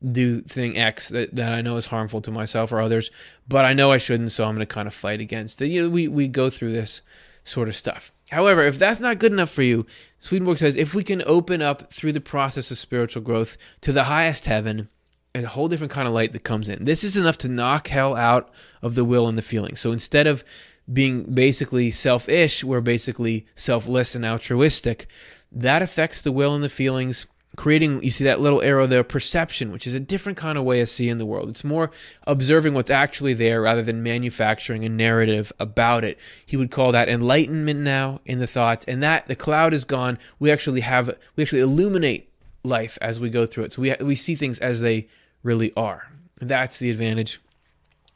[0.09, 3.11] do thing X that, that I know is harmful to myself or others,
[3.47, 5.67] but I know I shouldn't, so I'm going to kind of fight against it.
[5.67, 7.01] You know, we, we go through this
[7.43, 8.11] sort of stuff.
[8.29, 9.85] However, if that's not good enough for you,
[10.19, 14.05] Swedenborg says if we can open up through the process of spiritual growth to the
[14.05, 14.87] highest heaven,
[15.35, 16.85] a whole different kind of light that comes in.
[16.85, 18.49] This is enough to knock hell out
[18.81, 19.75] of the will and the feeling.
[19.75, 20.43] So instead of
[20.91, 25.07] being basically selfish, we're basically selfless and altruistic.
[25.51, 29.71] That affects the will and the feelings creating you see that little arrow there perception
[29.71, 31.49] which is a different kind of way of seeing the world.
[31.49, 31.91] It's more
[32.25, 36.17] observing what's actually there rather than manufacturing a narrative about it.
[36.45, 38.85] He would call that enlightenment now in the thoughts.
[38.85, 40.17] And that the cloud is gone.
[40.39, 42.29] We actually have we actually illuminate
[42.63, 43.73] life as we go through it.
[43.73, 45.07] So we we see things as they
[45.43, 46.07] really are.
[46.39, 47.41] That's the advantage.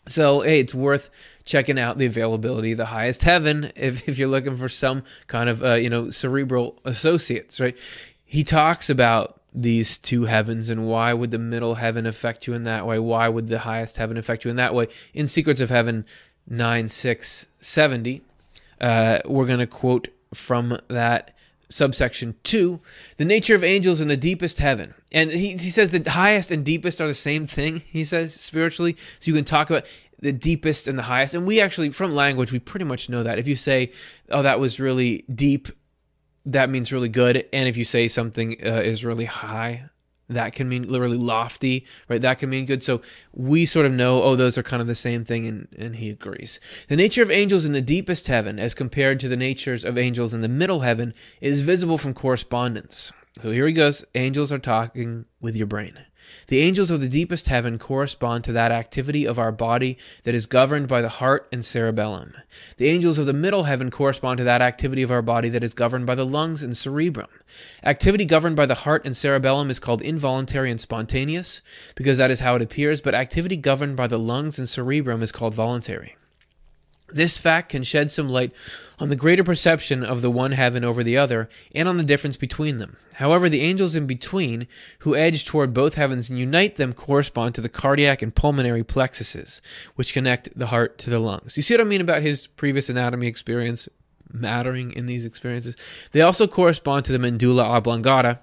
[0.08, 1.10] So hey it's worth
[1.44, 5.64] checking out the availability the highest heaven if, if you're looking for some kind of
[5.64, 7.78] uh, you know cerebral associates right
[8.26, 12.64] he talks about these two heavens and why would the middle heaven affect you in
[12.64, 13.00] that way?
[13.00, 14.88] Why would the highest heaven affect you in that way?
[15.14, 16.06] In Secrets of Heaven
[16.48, 18.22] 9670,
[18.82, 21.32] uh, we're going to quote from that
[21.70, 22.80] subsection 2
[23.18, 26.64] the nature of angels in the deepest heaven and he, he says the highest and
[26.64, 29.84] deepest are the same thing he says spiritually so you can talk about
[30.20, 33.40] the deepest and the highest and we actually from language we pretty much know that
[33.40, 33.92] if you say
[34.30, 35.68] oh that was really deep
[36.46, 37.46] that means really good.
[37.52, 39.90] And if you say something uh, is really high,
[40.30, 42.22] that can mean literally lofty, right?
[42.22, 42.82] That can mean good.
[42.82, 45.96] So we sort of know, oh, those are kind of the same thing, and, and
[45.98, 46.60] he agrees.
[46.88, 50.34] The nature of angels in the deepest heaven, as compared to the natures of angels
[50.34, 53.12] in the middle heaven, is visible from correspondence.
[53.40, 54.06] So here he goes.
[54.16, 56.00] Angels are talking with your brain.
[56.48, 60.46] The angels of the deepest heaven correspond to that activity of our body that is
[60.46, 62.34] governed by the heart and cerebellum.
[62.78, 65.74] The angels of the middle heaven correspond to that activity of our body that is
[65.74, 67.30] governed by the lungs and cerebrum.
[67.84, 71.62] Activity governed by the heart and cerebellum is called involuntary and spontaneous,
[71.96, 75.32] because that is how it appears, but activity governed by the lungs and cerebrum is
[75.32, 76.16] called voluntary.
[77.08, 78.54] This fact can shed some light
[78.98, 82.36] on the greater perception of the one heaven over the other and on the difference
[82.36, 82.98] between them.
[83.16, 84.68] However, the angels in between,
[85.00, 89.62] who edge toward both heavens and unite them, correspond to the cardiac and pulmonary plexuses,
[89.96, 91.56] which connect the heart to the lungs.
[91.56, 93.88] You see what I mean about his previous anatomy experience
[94.32, 95.76] mattering in these experiences?
[96.12, 98.40] They also correspond to the medulla oblongata,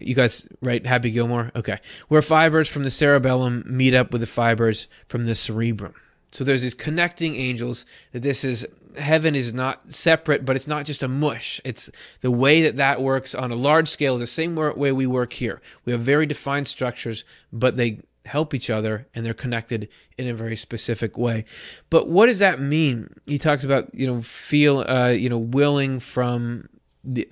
[0.00, 4.26] you guys right happy gilmore okay where fibers from the cerebellum meet up with the
[4.26, 5.94] fibers from the cerebrum
[6.32, 8.66] so there's these connecting angels that this is
[8.96, 11.60] heaven is not separate, but it's not just a mush.
[11.64, 11.90] It's
[12.20, 15.60] the way that that works on a large scale, the same way we work here.
[15.84, 19.88] We have very defined structures, but they help each other and they're connected
[20.18, 21.44] in a very specific way.
[21.88, 23.12] But what does that mean?
[23.26, 26.68] He talks about you know feel uh, you know willing from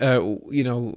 [0.01, 0.95] uh, you know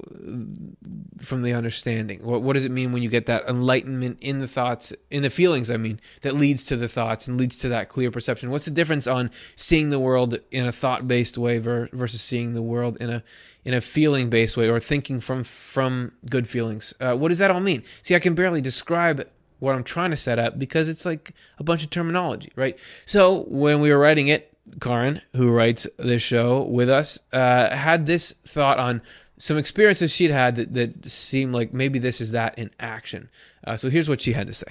[1.20, 2.24] from the understanding.
[2.24, 5.30] What what does it mean when you get that enlightenment in the thoughts in the
[5.30, 8.50] feelings i mean that leads to the thoughts and leads to that clear perception?
[8.50, 12.62] What's the difference on seeing the world in a thought based way versus seeing the
[12.62, 13.24] world in a
[13.66, 16.94] in a feeling based way or thinking from from good feelings?
[17.02, 17.84] Uh, what does that all mean?
[18.04, 19.28] See i can barely describe
[19.60, 22.80] what i'm trying to set up because it's like a bunch of terminology right?
[23.06, 28.06] So when we were writing it Karin, who writes this show with us, uh, had
[28.06, 29.02] this thought on
[29.38, 33.30] some experiences she'd had that, that seemed like maybe this is that in action.
[33.66, 34.68] Uh, so here's what she had to say.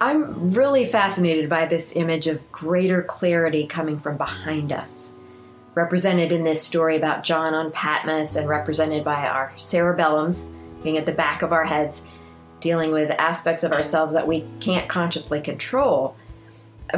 [0.00, 5.12] I'm really fascinated by this image of greater clarity coming from behind us,
[5.74, 10.50] represented in this story about John on Patmos and represented by our cerebellums
[10.82, 12.06] being at the back of our heads,
[12.60, 16.16] dealing with aspects of ourselves that we can't consciously control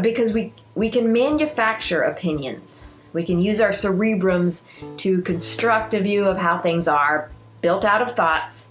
[0.00, 2.86] because we we can manufacture opinions.
[3.12, 4.66] We can use our cerebrums
[4.98, 7.30] to construct a view of how things are,
[7.60, 8.68] built out of thoughts,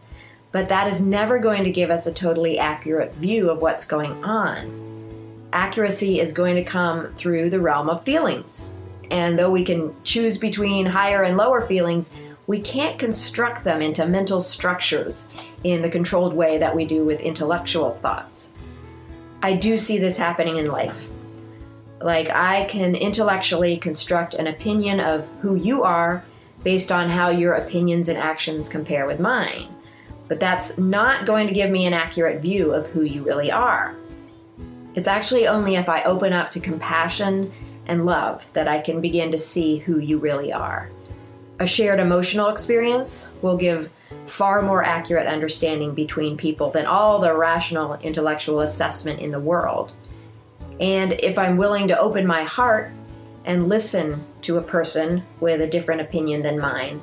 [0.51, 4.23] but that is never going to give us a totally accurate view of what's going
[4.23, 4.81] on.
[5.53, 8.67] Accuracy is going to come through the realm of feelings.
[9.09, 12.13] And though we can choose between higher and lower feelings,
[12.45, 15.27] we can't construct them into mental structures
[15.63, 18.53] in the controlled way that we do with intellectual thoughts.
[19.41, 21.07] I do see this happening in life.
[22.03, 26.21] Like, I can intellectually construct an opinion of who you are
[26.61, 29.73] based on how your opinions and actions compare with mine.
[30.27, 33.95] But that's not going to give me an accurate view of who you really are.
[34.95, 37.53] It's actually only if I open up to compassion
[37.85, 40.89] and love that I can begin to see who you really are.
[41.59, 43.89] A shared emotional experience will give
[44.25, 49.93] far more accurate understanding between people than all the rational intellectual assessment in the world.
[50.79, 52.91] And if I'm willing to open my heart
[53.45, 57.01] and listen to a person with a different opinion than mine,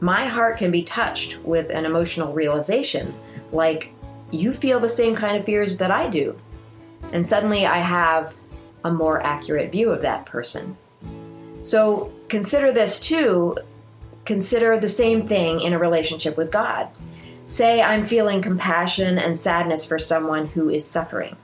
[0.00, 3.14] my heart can be touched with an emotional realization
[3.52, 3.92] like,
[4.30, 6.36] you feel the same kind of fears that I do.
[7.12, 8.34] And suddenly I have
[8.84, 10.76] a more accurate view of that person.
[11.62, 13.56] So consider this too
[14.26, 16.88] consider the same thing in a relationship with God.
[17.46, 21.36] Say I'm feeling compassion and sadness for someone who is suffering.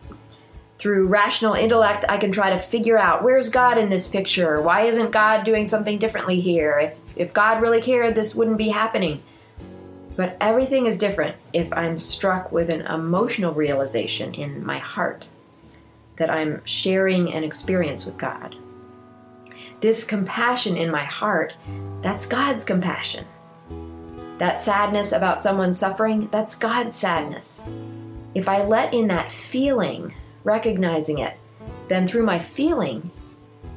[0.83, 4.61] Through rational intellect, I can try to figure out where's God in this picture?
[4.61, 6.77] Why isn't God doing something differently here?
[6.77, 9.23] If, if God really cared, this wouldn't be happening.
[10.17, 15.25] But everything is different if I'm struck with an emotional realization in my heart
[16.17, 18.57] that I'm sharing an experience with God.
[19.79, 21.55] This compassion in my heart,
[22.03, 23.25] that's God's compassion.
[24.39, 27.63] That sadness about someone suffering, that's God's sadness.
[28.35, 30.13] If I let in that feeling,
[30.45, 31.37] recognizing it,
[31.89, 33.11] then through my feeling,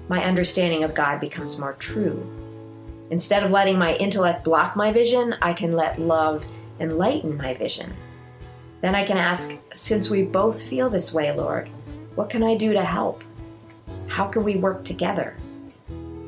[0.07, 2.25] my understanding of God becomes more true.
[3.11, 6.45] Instead of letting my intellect block my vision, I can let love
[6.79, 7.93] enlighten my vision.
[8.81, 11.69] Then I can ask, since we both feel this way, Lord,
[12.15, 13.23] what can I do to help?
[14.07, 15.35] How can we work together?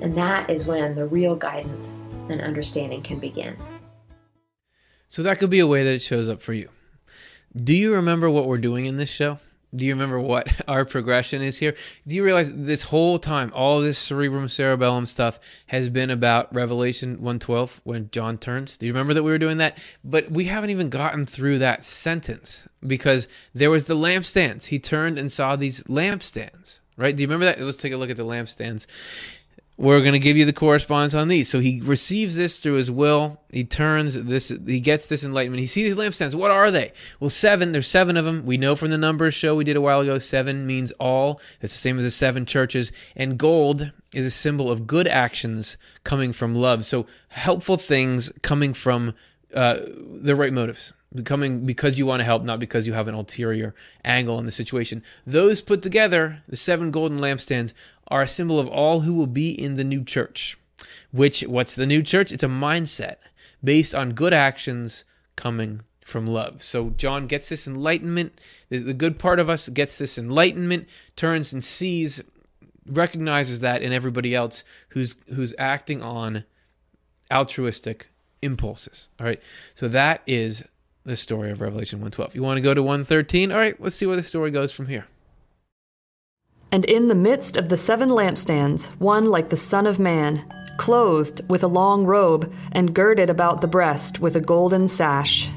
[0.01, 3.55] And that is when the real guidance and understanding can begin.
[5.07, 6.69] So that could be a way that it shows up for you.
[7.55, 9.39] Do you remember what we're doing in this show?
[9.75, 11.75] Do you remember what our progression is here?
[12.07, 17.15] Do you realize this whole time, all this cerebrum cerebellum stuff has been about Revelation
[17.15, 18.77] 112 when John turns?
[18.77, 19.77] Do you remember that we were doing that?
[20.03, 24.67] But we haven't even gotten through that sentence because there was the lampstands.
[24.67, 27.15] He turned and saw these lampstands, right?
[27.15, 27.61] Do you remember that?
[27.61, 28.87] Let's take a look at the lampstands
[29.77, 31.47] we're going to give you the correspondence on these.
[31.47, 33.39] So he receives this through his will.
[33.51, 35.59] He turns this, he gets this enlightenment.
[35.59, 36.33] He sees these lampstands.
[36.33, 36.91] What are they?
[37.19, 37.71] Well, seven.
[37.71, 38.45] There's seven of them.
[38.45, 41.39] We know from the numbers show we did a while ago, seven means all.
[41.61, 42.91] It's the same as the seven churches.
[43.15, 46.85] And gold is a symbol of good actions coming from love.
[46.85, 49.13] So helpful things coming from
[49.53, 50.91] uh, the right motives
[51.25, 54.51] coming because you want to help, not because you have an ulterior angle in the
[54.51, 55.03] situation.
[55.25, 57.73] Those put together, the seven golden lampstands,
[58.07, 60.57] are a symbol of all who will be in the new church.
[61.11, 62.31] Which, what's the new church?
[62.31, 63.15] It's a mindset
[63.63, 65.03] based on good actions
[65.35, 66.63] coming from love.
[66.63, 68.39] So John gets this enlightenment.
[68.69, 72.21] The good part of us gets this enlightenment, turns and sees,
[72.85, 76.45] recognizes that in everybody else who's who's acting on
[77.31, 78.09] altruistic
[78.41, 79.09] impulses.
[79.19, 79.41] All right.
[79.75, 80.63] So that is
[81.07, 82.35] the story of Revelation 112.
[82.35, 83.51] You want to go to 113?
[83.51, 85.07] All right, let's see where the story goes from here.
[86.69, 90.45] And in the midst of the seven lampstands, one like the Son of Man,
[90.77, 95.49] clothed with a long robe, and girded about the breast with a golden sash.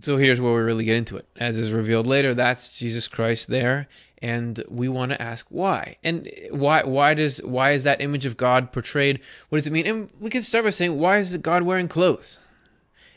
[0.00, 1.26] So here's where we really get into it.
[1.36, 3.88] As is revealed later, that's Jesus Christ there,
[4.22, 5.96] and we want to ask why.
[6.04, 9.18] And why why does why is that image of God portrayed?
[9.48, 9.86] What does it mean?
[9.88, 12.38] And we can start by saying, why is God wearing clothes?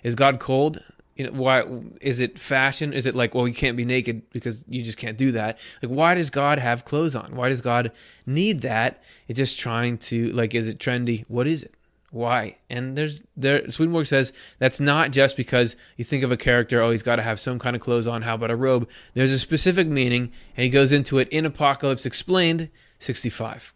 [0.03, 0.83] Is God cold?
[1.15, 1.63] You know, why
[1.99, 2.93] is it fashion?
[2.93, 5.59] Is it like, well, you can't be naked because you just can't do that?
[5.81, 7.35] Like, why does God have clothes on?
[7.35, 7.91] Why does God
[8.25, 9.03] need that?
[9.27, 11.25] It's just trying to like, is it trendy?
[11.27, 11.75] What is it?
[12.11, 12.57] Why?
[12.69, 16.89] And there's there Swedenborg says that's not just because you think of a character, oh,
[16.91, 18.23] he's got to have some kind of clothes on.
[18.23, 18.89] How about a robe?
[19.13, 22.69] There's a specific meaning, and he goes into it in Apocalypse Explained
[22.99, 23.73] 65.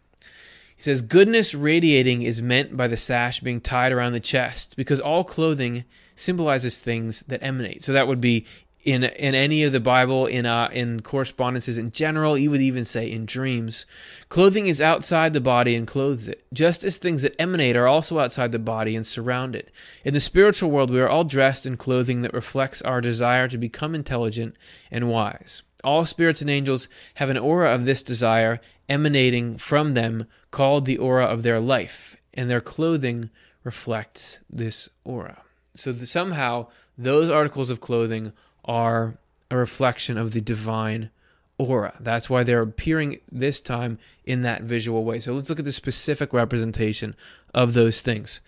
[0.76, 5.00] He says, Goodness radiating is meant by the sash being tied around the chest, because
[5.00, 5.84] all clothing
[6.16, 7.82] symbolizes things that emanate.
[7.82, 8.46] So that would be
[8.84, 12.84] in in any of the Bible, in uh, in correspondences in general, you would even
[12.84, 13.86] say in dreams.
[14.28, 18.18] Clothing is outside the body and clothes it, just as things that emanate are also
[18.18, 19.70] outside the body and surround it.
[20.04, 23.58] In the spiritual world, we are all dressed in clothing that reflects our desire to
[23.58, 24.56] become intelligent
[24.90, 25.62] and wise.
[25.82, 30.98] All spirits and angels have an aura of this desire emanating from them, called the
[30.98, 33.30] aura of their life, and their clothing
[33.64, 35.43] reflects this aura
[35.74, 36.66] so the, somehow
[36.96, 38.32] those articles of clothing
[38.64, 39.16] are
[39.50, 41.10] a reflection of the divine
[41.58, 41.94] aura.
[42.00, 45.20] That's why they're appearing this time in that visual way.
[45.20, 47.14] So let's look at the specific representation
[47.52, 48.40] of those things.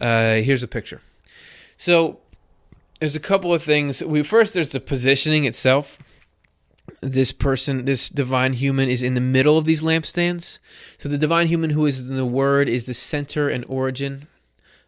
[0.00, 1.00] Uh, here's a picture.
[1.76, 2.20] So
[2.98, 4.04] there's a couple of things.
[4.04, 5.98] We first there's the positioning itself.
[7.00, 10.58] This person, this divine human, is in the middle of these lampstands.
[10.98, 14.26] So the divine human who is in the Word is the center and origin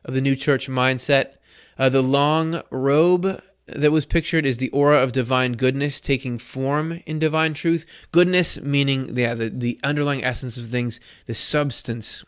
[0.04, 1.34] of the new church mindset.
[1.82, 7.02] Uh, the long robe that was pictured is the aura of divine goodness taking form
[7.06, 7.84] in divine truth.
[8.12, 12.24] Goodness meaning yeah, the, the underlying essence of things, the substance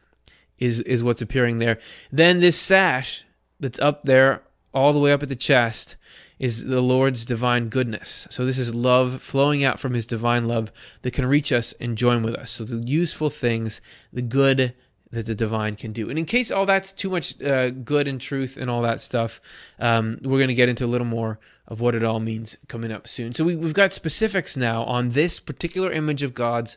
[0.59, 1.78] is, is what's appearing there.
[2.11, 3.22] Then this sash
[3.61, 4.42] that's up there,
[4.72, 5.94] all the way up at the chest,
[6.40, 8.26] is the Lord's divine goodness.
[8.30, 11.96] So this is love flowing out from his divine love that can reach us and
[11.96, 12.50] join with us.
[12.50, 13.80] So the useful things,
[14.12, 14.74] the good
[15.14, 16.10] that the divine can do.
[16.10, 19.40] And in case all that's too much uh, good and truth and all that stuff,
[19.78, 22.92] um, we're going to get into a little more of what it all means coming
[22.92, 23.32] up soon.
[23.32, 26.76] So we, we've got specifics now on this particular image of God's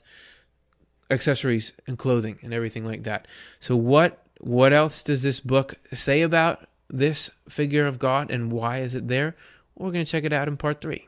[1.10, 3.28] accessories and clothing and everything like that.
[3.60, 8.80] So what what else does this book say about this figure of God and why
[8.80, 9.36] is it there?
[9.76, 11.08] We're going to check it out in part three.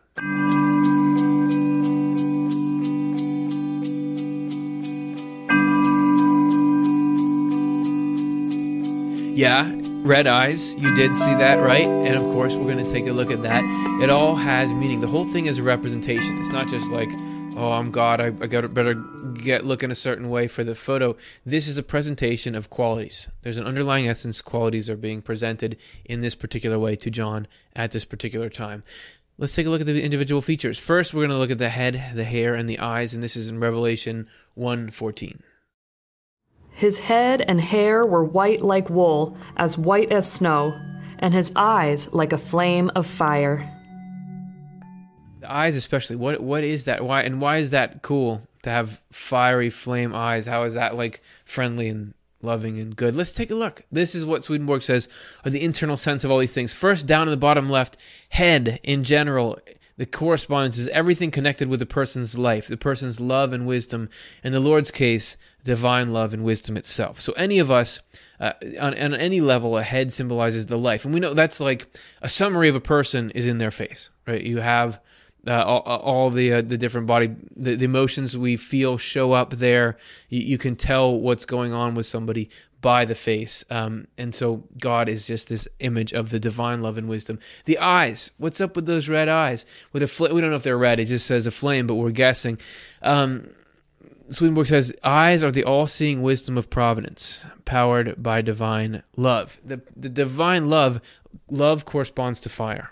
[9.40, 10.74] Yeah, red eyes.
[10.74, 11.88] You did see that, right?
[11.88, 13.64] And of course, we're going to take a look at that.
[14.04, 15.00] It all has meaning.
[15.00, 16.38] The whole thing is a representation.
[16.40, 17.08] It's not just like,
[17.56, 18.20] oh, I'm God.
[18.20, 21.16] I, I got better get looking a certain way for the photo.
[21.46, 23.30] This is a presentation of qualities.
[23.44, 24.42] There's an underlying essence.
[24.42, 28.84] Qualities are being presented in this particular way to John at this particular time.
[29.38, 30.78] Let's take a look at the individual features.
[30.78, 33.38] First, we're going to look at the head, the hair, and the eyes, and this
[33.38, 34.28] is in Revelation
[34.58, 35.40] 1:14.
[36.80, 40.80] His head and hair were white like wool, as white as snow,
[41.20, 43.70] and his eyes like a flame of fire.
[45.42, 46.16] The eyes, especially.
[46.16, 47.04] What what is that?
[47.04, 50.46] Why and why is that cool to have fiery flame eyes?
[50.46, 53.14] How is that like friendly and loving and good?
[53.14, 53.82] Let's take a look.
[53.92, 55.10] This is what Swedenborg says
[55.44, 56.72] of the internal sense of all these things.
[56.72, 57.98] First, down in the bottom left,
[58.30, 59.60] head in general.
[59.98, 64.08] The correspondence is everything connected with the person's life, the person's love and wisdom.
[64.46, 67.20] In the Lord's case, divine love and wisdom itself.
[67.20, 68.02] So any of us,
[68.40, 71.88] uh, on, on any level, a head symbolizes the life, and we know that's like
[72.22, 74.42] a summary of a person is in their face, right?
[74.42, 75.02] You have
[75.48, 79.52] uh, all, all, the uh, the different body the, the, emotions we feel show up
[79.52, 79.98] there.
[80.28, 82.50] You, you, can tell what's going on with somebody
[82.82, 86.98] by the face, um, and so God is just this image of the divine love
[86.98, 87.40] and wisdom.
[87.66, 89.66] The eyes, what's up with those red eyes?
[89.94, 91.00] With a fl- we don't know if they're red.
[91.00, 92.60] It just says a flame, but we're guessing.
[93.02, 93.50] Um,
[94.32, 99.60] Swedenborg says, Eyes are the all seeing wisdom of providence, powered by divine love.
[99.64, 101.02] The, the divine love,
[101.50, 102.92] love corresponds to fire,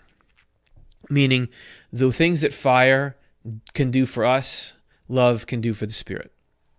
[1.10, 1.50] meaning
[1.92, 3.16] the things that fire
[3.74, 4.74] can do for us,
[5.08, 6.32] love can do for the spirit.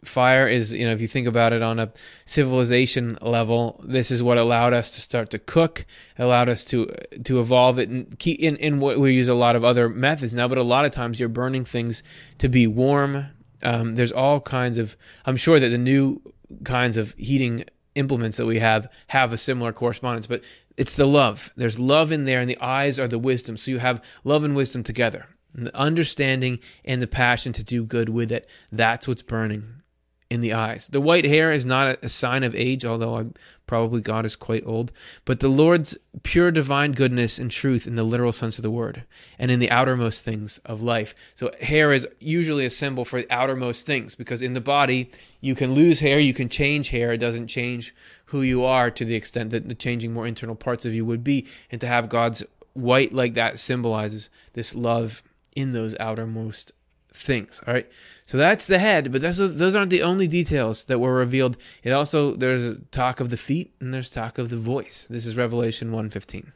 [0.04, 1.92] Fire is, you know, if you think about it on a
[2.24, 5.84] civilization level, this is what allowed us to start to cook,
[6.18, 6.86] allowed us to
[7.24, 10.34] to evolve it, and keep in in what we use a lot of other methods
[10.34, 10.46] now.
[10.46, 12.04] But a lot of times, you're burning things
[12.38, 13.26] to be warm,
[13.62, 14.96] um, there's all kinds of.
[15.24, 16.20] I'm sure that the new
[16.64, 20.42] kinds of heating implements that we have have a similar correspondence, but
[20.76, 21.50] it's the love.
[21.56, 23.56] There's love in there, and the eyes are the wisdom.
[23.56, 27.84] So you have love and wisdom together, and the understanding and the passion to do
[27.84, 28.48] good with it.
[28.70, 29.82] That's what's burning
[30.30, 30.88] in the eyes.
[30.88, 33.34] The white hair is not a sign of age, although I'm,
[33.68, 34.90] probably God is quite old,
[35.24, 39.04] but the Lord's pure divine goodness and truth in the literal sense of the word
[39.38, 41.14] and in the outermost things of life.
[41.36, 45.10] So hair is usually a symbol for the outermost things because in the body
[45.40, 47.94] you can lose hair, you can change hair, it doesn't change
[48.26, 51.22] who you are to the extent that the changing more internal parts of you would
[51.22, 52.42] be and to have God's
[52.72, 55.22] white like that symbolizes this love
[55.54, 56.72] in those outermost
[57.18, 57.60] things.
[57.66, 57.88] All right.
[58.26, 61.56] So that's the head, but that's, those aren't the only details that were revealed.
[61.82, 65.06] It also there's talk of the feet and there's talk of the voice.
[65.08, 66.52] This is Revelation 1:15.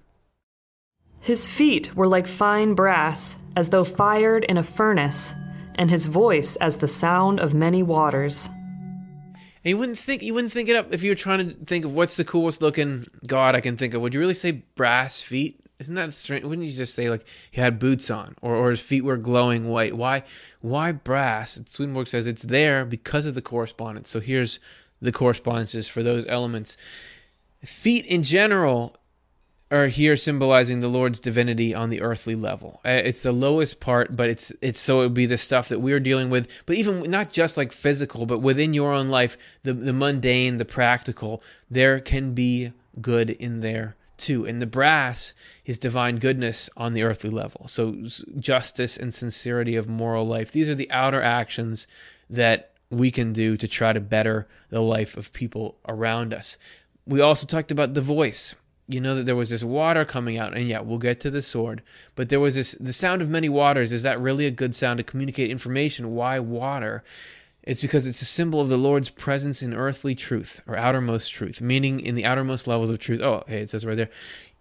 [1.21, 5.35] His feet were like fine brass, as though fired in a furnace,
[5.77, 8.51] and his voice as the sound of many waters.
[9.65, 11.85] And you wouldn't think you wouldn't think it up if you were trying to think
[11.85, 14.03] of what's the coolest looking god I can think of.
[14.03, 15.62] Would you really say brass feet?
[15.83, 16.45] Isn't that strange?
[16.45, 19.69] Wouldn't you just say like he had boots on, or, or his feet were glowing
[19.69, 19.97] white?
[19.97, 20.23] Why,
[20.61, 21.61] why brass?
[21.67, 24.09] Swedenborg says it's there because of the correspondence.
[24.09, 24.61] So here's
[25.01, 26.77] the correspondences for those elements.
[27.65, 28.97] Feet in general
[29.73, 32.81] are here symbolizing the Lord's divinity on the earthly level.
[32.85, 35.81] Uh, it's the lowest part, but it's it's so it would be the stuff that
[35.81, 36.47] we're dealing with.
[36.65, 40.65] But even not just like physical, but within your own life, the the mundane, the
[40.65, 44.47] practical, there can be good in there too.
[44.47, 47.69] And the brass is divine goodness on the earthly level.
[47.69, 47.95] So
[48.39, 50.53] justice and sincerity of moral life.
[50.53, 51.87] These are the outer actions
[52.31, 56.57] that we can do to try to better the life of people around us.
[57.07, 58.55] We also talked about the voice.
[58.89, 61.41] You know that there was this water coming out, and yeah, we'll get to the
[61.41, 61.83] sword.
[62.15, 63.93] But there was this the sound of many waters.
[63.93, 66.15] Is that really a good sound to communicate information?
[66.15, 67.03] Why water?
[67.63, 71.61] It's because it's a symbol of the Lord's presence in earthly truth or outermost truth,
[71.61, 73.21] meaning in the outermost levels of truth.
[73.21, 74.11] Oh, hey, it says right there,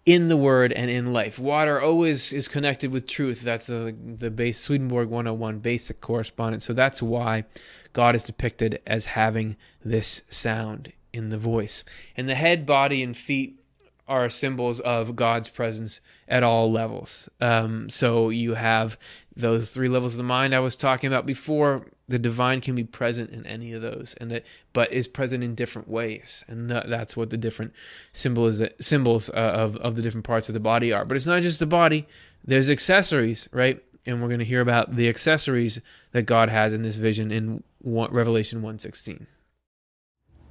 [0.04, 1.38] in the Word and in life.
[1.38, 3.42] Water always is connected with truth.
[3.42, 6.64] That's the the base Swedenborg 101 basic correspondence.
[6.64, 7.44] So that's why
[7.92, 11.84] God is depicted as having this sound in the voice.
[12.16, 13.61] And the head, body, and feet
[14.08, 17.28] are symbols of God's presence at all levels.
[17.40, 18.98] Um, so you have
[19.36, 21.86] those three levels of the mind I was talking about before.
[22.08, 25.54] The divine can be present in any of those, and that but is present in
[25.54, 27.72] different ways, and that's what the different
[28.12, 31.04] symbols symbols uh, of of the different parts of the body are.
[31.04, 32.06] But it's not just the body.
[32.44, 33.82] There's accessories, right?
[34.04, 35.80] And we're going to hear about the accessories
[36.10, 39.26] that God has in this vision in Revelation 1:16.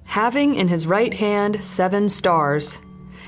[0.08, 2.82] having in his right hand seven stars,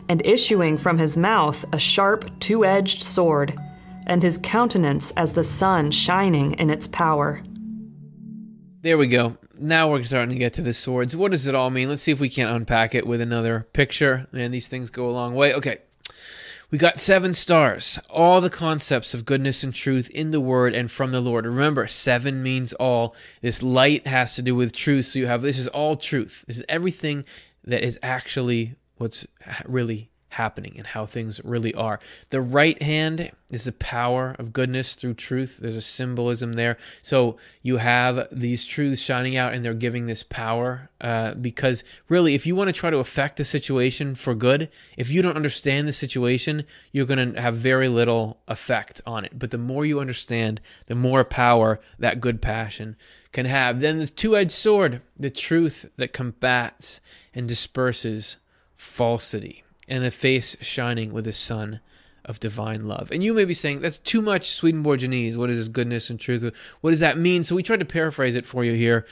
[0.10, 3.58] and issuing from his mouth a sharp two edged sword,
[4.06, 7.42] and his countenance as the sun shining in its power.
[8.82, 9.38] There we go.
[9.58, 11.16] Now we're starting to get to the swords.
[11.16, 11.88] What does it all mean?
[11.88, 14.28] Let's see if we can't unpack it with another picture.
[14.34, 15.54] Man, these things go a long way.
[15.54, 15.78] Okay.
[16.70, 20.90] We got seven stars, all the concepts of goodness and truth in the Word and
[20.90, 21.46] from the Lord.
[21.46, 23.16] Remember, seven means all.
[23.42, 25.06] This light has to do with truth.
[25.06, 26.44] So you have this is all truth.
[26.48, 27.26] This is everything
[27.64, 29.28] that is actually what's
[29.66, 32.00] really happening and how things really are.
[32.32, 35.60] The right hand is the power of goodness through truth.
[35.62, 36.78] There's a symbolism there.
[37.02, 42.34] So you have these truths shining out and they're giving this power uh, because really,
[42.34, 45.88] if you want to try to affect a situation for good, if you don't understand
[45.88, 49.38] the situation, you're going to have very little effect on it.
[49.38, 52.96] But the more you understand, the more power that good passion
[53.32, 53.82] can have.
[53.82, 57.02] Then the two edged sword, the truth that combats
[57.34, 58.38] and disperses
[58.84, 61.80] falsity and a face shining with the sun
[62.26, 63.12] of divine love.
[63.12, 65.36] And you may be saying, that's too much Swedenborgianese.
[65.36, 66.44] What is this goodness and truth?
[66.82, 67.44] What does that mean?
[67.44, 69.06] So we tried to paraphrase it for you here.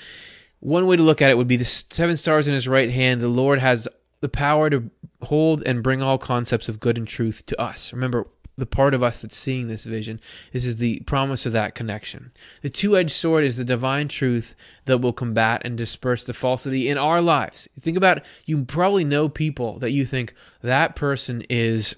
[0.59, 3.21] One way to look at it would be the seven stars in his right hand.
[3.21, 3.87] The Lord has
[4.21, 4.89] the power to
[5.23, 7.91] hold and bring all concepts of good and truth to us.
[7.91, 8.27] Remember,
[8.61, 10.21] the part of us that's seeing this vision.
[10.53, 12.31] This is the promise of that connection.
[12.61, 14.53] The two edged sword is the divine truth
[14.85, 17.67] that will combat and disperse the falsity in our lives.
[17.79, 21.95] Think about you probably know people that you think that person is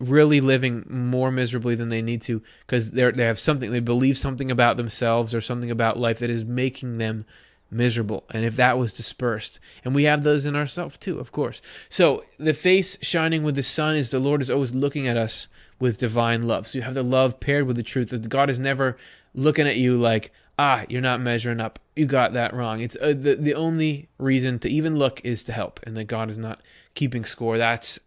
[0.00, 4.18] really living more miserably than they need to because they they have something they believe
[4.18, 7.24] something about themselves or something about life that is making them
[7.70, 11.62] miserable and if that was dispersed and we have those in ourselves too of course
[11.88, 15.48] so the face shining with the sun is the lord is always looking at us
[15.78, 16.66] with divine love.
[16.66, 18.96] So you have the love paired with the truth that God is never
[19.34, 21.78] looking at you like, ah, you're not measuring up.
[21.94, 22.80] You got that wrong.
[22.80, 26.30] It's uh, the the only reason to even look is to help, and that God
[26.30, 26.60] is not
[26.94, 27.58] keeping score.
[27.58, 27.98] That's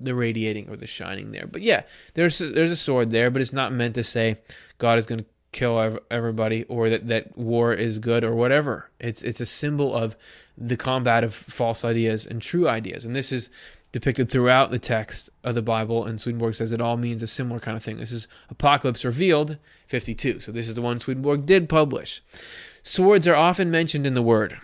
[0.00, 1.46] the radiating or the shining there.
[1.46, 1.82] But yeah,
[2.14, 4.36] there's a, there's a sword there, but it's not meant to say
[4.78, 8.90] God is going to kill everybody or that, that war is good or whatever.
[9.00, 10.16] It's it's a symbol of
[10.56, 13.04] the combat of false ideas and true ideas.
[13.04, 13.50] And this is
[13.92, 17.60] depicted throughout the text of the Bible, and Swedenborg says it all means a similar
[17.60, 17.98] kind of thing.
[17.98, 20.40] This is Apocalypse Revealed 52.
[20.40, 22.22] So this is the one Swedenborg did publish.
[22.82, 24.58] Swords are often mentioned in the Word,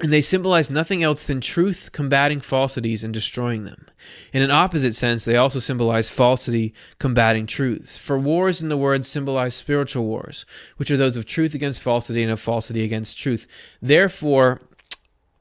[0.00, 3.86] and they symbolize nothing else than truth combating falsities and destroying them.
[4.32, 7.96] In an opposite sense, they also symbolize falsity combating truths.
[7.96, 10.44] For wars in the Word symbolize spiritual wars,
[10.76, 13.46] which are those of truth against falsity and of falsity against truth.
[13.80, 14.60] Therefore,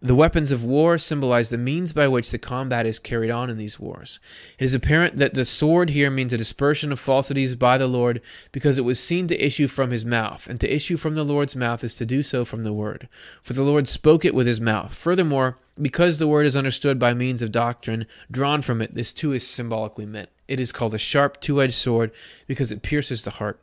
[0.04, 3.58] the weapons of war symbolize the means by which the combat is carried on in
[3.58, 4.20] these wars.
[4.60, 8.22] It is apparent that the sword here means a dispersion of falsities by the Lord
[8.52, 11.56] because it was seen to issue from his mouth, and to issue from the Lord's
[11.56, 13.08] mouth is to do so from the word.
[13.44, 14.94] For the Lord spoke it with his mouth.
[14.94, 19.32] Furthermore, because the word is understood by means of doctrine drawn from it, this too
[19.32, 20.28] is symbolically meant.
[20.50, 22.12] It is called a sharp two edged sword
[22.46, 23.58] because it pierces the heart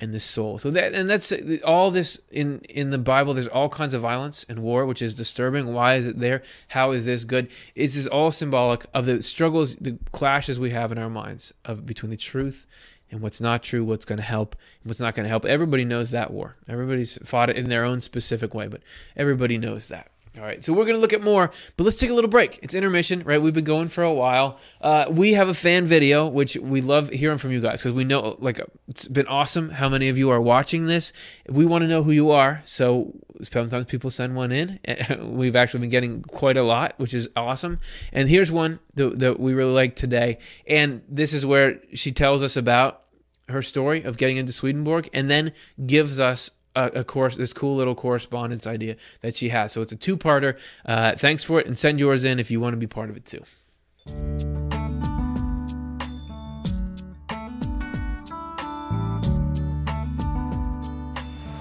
[0.00, 0.58] and the soul.
[0.58, 1.32] So that and that's
[1.64, 3.34] all this in in the Bible.
[3.34, 5.72] There's all kinds of violence and war, which is disturbing.
[5.72, 6.42] Why is it there?
[6.68, 7.48] How is this good?
[7.74, 11.86] Is this all symbolic of the struggles, the clashes we have in our minds of
[11.86, 12.66] between the truth
[13.10, 15.44] and what's not true, what's going to help, what's not going to help.
[15.44, 16.56] Everybody knows that war.
[16.68, 18.82] Everybody's fought it in their own specific way, but
[19.16, 20.10] everybody knows that.
[20.36, 22.58] All right, so we're going to look at more, but let's take a little break.
[22.60, 23.40] It's intermission, right?
[23.40, 24.58] We've been going for a while.
[24.80, 28.02] Uh, we have a fan video, which we love hearing from you guys because we
[28.02, 31.12] know, like, it's been awesome how many of you are watching this.
[31.48, 33.12] We want to know who you are, so
[33.42, 34.80] sometimes people send one in.
[35.20, 37.78] We've actually been getting quite a lot, which is awesome.
[38.12, 42.42] And here's one that, that we really like today, and this is where she tells
[42.42, 43.02] us about
[43.48, 45.52] her story of getting into Swedenborg, and then
[45.86, 49.72] gives us a, a, course, this cool little correspondence idea that she has.
[49.72, 50.58] So it's a two-parter.
[50.84, 53.16] Uh, thanks for it, and send yours in if you want to be part of
[53.16, 53.42] it too.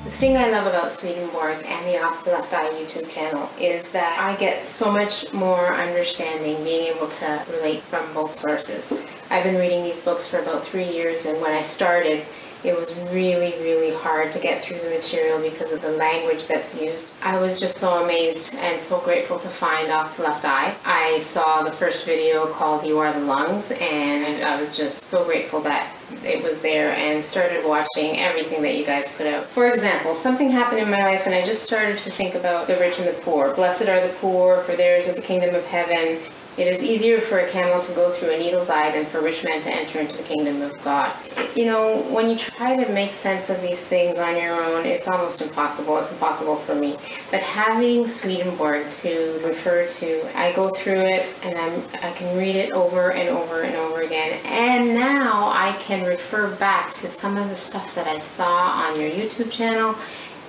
[0.03, 3.91] The thing I love about Swedenborg and the Off the Left Eye YouTube channel is
[3.91, 8.93] that I get so much more understanding being able to relate from both sources.
[9.29, 12.23] I've been reading these books for about three years, and when I started,
[12.63, 16.79] it was really, really hard to get through the material because of the language that's
[16.79, 17.11] used.
[17.21, 20.73] I was just so amazed and so grateful to find Off Left Eye.
[20.85, 25.25] I saw the first video called You Are the Lungs, and I was just so
[25.25, 29.45] grateful that it was there and started watching everything that you guys put out.
[29.45, 32.77] For example, something happened in my life and I just started to think about the
[32.77, 33.53] rich and the poor.
[33.53, 36.19] Blessed are the poor, for theirs is the kingdom of heaven
[36.55, 39.23] It is easier for a camel to go through a needle's eye than for a
[39.23, 41.11] rich men to enter into the kingdom of God.
[41.55, 45.07] You know, when you try to make sense of these things on your own, it's
[45.07, 45.97] almost impossible.
[45.97, 46.97] It's impossible for me.
[47.31, 52.55] But having Swedenborg to refer to, I go through it and I'm, I can read
[52.55, 54.39] it over and over and over again.
[54.45, 59.01] And now I can refer back to some of the stuff that I saw on
[59.01, 59.95] your YouTube channel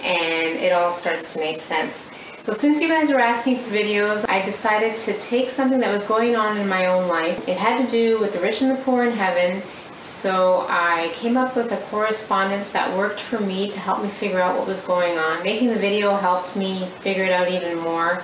[0.02, 2.06] and it all starts to make sense.
[2.44, 6.04] So since you guys were asking for videos, I decided to take something that was
[6.04, 7.48] going on in my own life.
[7.48, 9.62] It had to do with the rich and the poor in heaven.
[9.96, 14.42] So I came up with a correspondence that worked for me to help me figure
[14.42, 15.42] out what was going on.
[15.42, 18.22] Making the video helped me figure it out even more.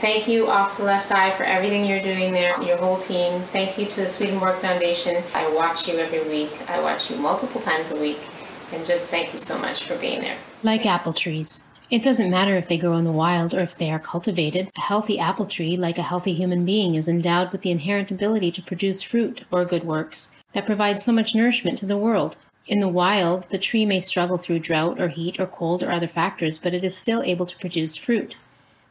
[0.00, 3.42] Thank you, Off the Left Eye, for everything you're doing there, your whole team.
[3.52, 5.22] Thank you to the Swedenborg Foundation.
[5.34, 6.58] I watch you every week.
[6.70, 8.20] I watch you multiple times a week.
[8.72, 10.38] And just thank you so much for being there.
[10.62, 11.64] Like apple trees.
[11.90, 14.70] It doesn't matter if they grow in the wild or if they are cultivated.
[14.76, 18.52] A healthy apple tree, like a healthy human being, is endowed with the inherent ability
[18.52, 22.36] to produce fruit or good works that provide so much nourishment to the world.
[22.66, 26.08] In the wild, the tree may struggle through drought or heat or cold or other
[26.08, 28.36] factors, but it is still able to produce fruit.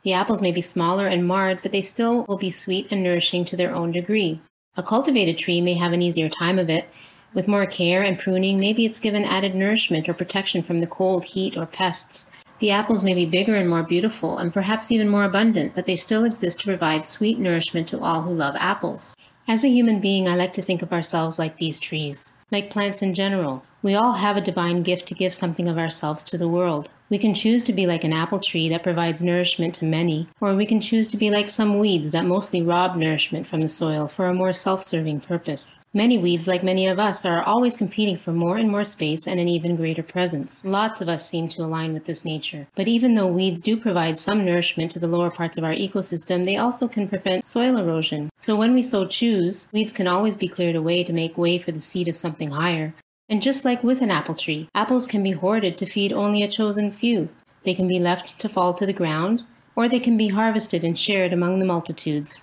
[0.02, 3.46] The apples may be smaller and marred, but they still will be sweet and nourishing
[3.46, 4.42] to their own degree.
[4.76, 6.90] A cultivated tree may have an easier time of it.
[7.36, 11.26] With more care and pruning, maybe it's given added nourishment or protection from the cold,
[11.26, 12.26] heat, or pests.
[12.60, 15.96] The apples may be bigger and more beautiful, and perhaps even more abundant, but they
[15.96, 19.16] still exist to provide sweet nourishment to all who love apples.
[19.48, 23.04] As a human being, I like to think of ourselves like these trees, like plants
[23.04, 23.64] in general.
[23.84, 26.90] We all have a divine gift to give something of ourselves to the world.
[27.10, 30.56] We can choose to be like an apple tree that provides nourishment to many, or
[30.56, 34.10] we can choose to be like some weeds that mostly rob nourishment from the soil
[34.10, 35.80] for a more self serving purpose.
[35.94, 39.40] Many weeds, like many of us, are always competing for more and more space and
[39.40, 40.62] an even greater presence.
[40.66, 42.68] Lots of us seem to align with this nature.
[42.76, 46.44] But even though weeds do provide some nourishment to the lower parts of our ecosystem,
[46.44, 48.30] they also can prevent soil erosion.
[48.40, 51.72] So when we so choose, weeds can always be cleared away to make way for
[51.72, 52.94] the seed of something higher.
[53.30, 56.48] And just like with an apple tree, apples can be hoarded to feed only a
[56.48, 57.28] chosen few.
[57.64, 59.44] They can be left to fall to the ground,
[59.76, 62.40] or they can be harvested and shared among the multitudes.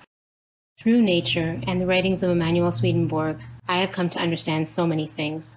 [0.78, 5.06] Through nature and the writings of Emanuel Swedenborg, I have come to understand so many
[5.06, 5.56] things.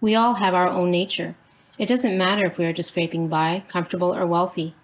[0.00, 1.34] We all have our own nature.
[1.76, 4.76] It doesn't matter if we are just scraping by, comfortable or wealthy.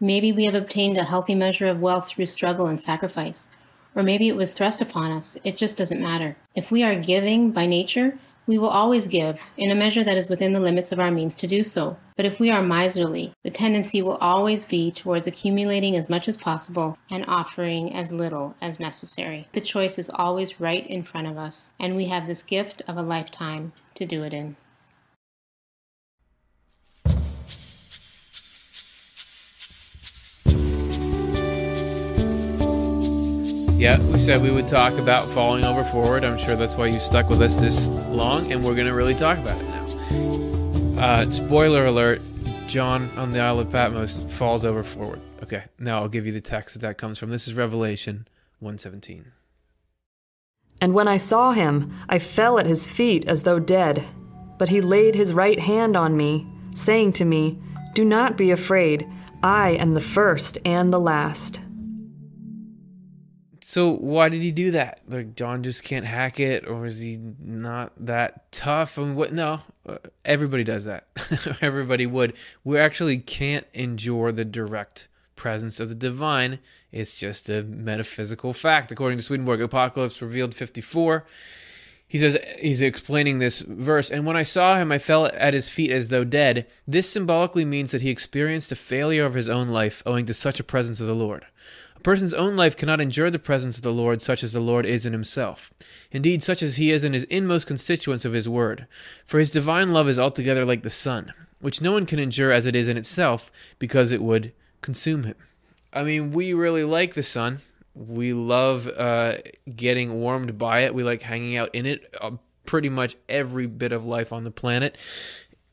[0.00, 3.48] Maybe we have obtained a healthy measure of wealth through struggle and sacrifice.
[3.94, 5.36] Or maybe it was thrust upon us.
[5.44, 6.36] It just doesn't matter.
[6.54, 10.28] If we are giving by nature, we will always give, in a measure that is
[10.28, 11.96] within the limits of our means to do so.
[12.16, 16.36] But if we are miserly, the tendency will always be towards accumulating as much as
[16.36, 19.48] possible and offering as little as necessary.
[19.52, 22.96] The choice is always right in front of us, and we have this gift of
[22.96, 24.56] a lifetime to do it in.
[33.82, 36.22] Yeah, we said we would talk about falling over forward.
[36.22, 39.16] I'm sure that's why you stuck with us this long, and we're going to really
[39.16, 41.02] talk about it now.
[41.02, 42.22] Uh, spoiler alert
[42.68, 45.20] John on the Isle of Patmos falls over forward.
[45.42, 47.30] Okay, now I'll give you the text that that comes from.
[47.30, 48.28] This is Revelation
[48.60, 49.32] 117.
[50.80, 54.04] And when I saw him, I fell at his feet as though dead.
[54.58, 57.58] But he laid his right hand on me, saying to me,
[57.96, 59.08] Do not be afraid.
[59.42, 61.58] I am the first and the last.
[63.72, 65.00] So why did he do that?
[65.08, 68.98] Like John just can't hack it, or is he not that tough?
[68.98, 69.32] Mean, what?
[69.32, 69.96] No, uh,
[70.26, 71.06] everybody does that.
[71.62, 72.34] everybody would.
[72.64, 76.58] We actually can't endure the direct presence of the divine.
[76.90, 79.62] It's just a metaphysical fact, according to Swedenborg.
[79.62, 81.24] Apocalypse revealed fifty four.
[82.06, 85.70] He says he's explaining this verse, and when I saw him, I fell at his
[85.70, 86.66] feet as though dead.
[86.86, 90.60] This symbolically means that he experienced a failure of his own life owing to such
[90.60, 91.46] a presence of the Lord.
[92.02, 95.06] Person's own life cannot endure the presence of the Lord such as the Lord is
[95.06, 95.72] in himself.
[96.10, 98.86] Indeed, such as he is in his inmost constituents of his word.
[99.24, 102.66] For his divine love is altogether like the sun, which no one can endure as
[102.66, 105.36] it is in itself, because it would consume him.
[105.92, 107.60] I mean, we really like the sun.
[107.94, 109.38] We love uh,
[109.74, 110.94] getting warmed by it.
[110.94, 112.14] We like hanging out in it.
[112.20, 112.32] Uh,
[112.64, 114.96] pretty much every bit of life on the planet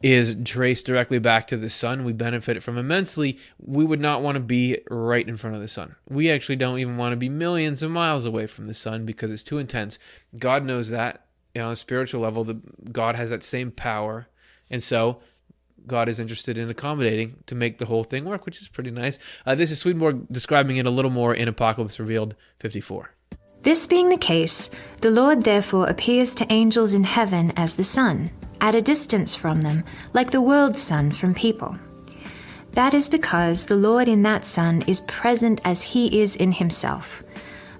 [0.01, 2.05] is traced directly back to the sun.
[2.05, 3.37] We benefit from immensely.
[3.59, 5.95] We would not want to be right in front of the sun.
[6.07, 9.31] We actually don't even want to be millions of miles away from the sun because
[9.31, 9.99] it's too intense.
[10.37, 11.25] God knows that.
[11.53, 12.59] You know, on a spiritual level, the,
[12.91, 14.27] God has that same power.
[14.69, 15.19] And so
[15.87, 19.19] God is interested in accommodating to make the whole thing work, which is pretty nice.
[19.45, 23.13] Uh, this is Swedenborg describing it a little more in Apocalypse Revealed 54.
[23.63, 24.69] This being the case,
[25.01, 28.29] the Lord therefore appears to angels in heaven as the sun
[28.61, 29.83] at a distance from them,
[30.13, 31.77] like the world's sun from people.
[32.73, 37.23] That is because the Lord in that sun is present as he is in himself.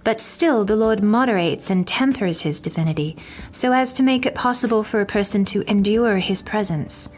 [0.04, 3.18] But still, the Lord moderates and tempers his divinity
[3.52, 7.10] so as to make it possible for a person to endure his presence.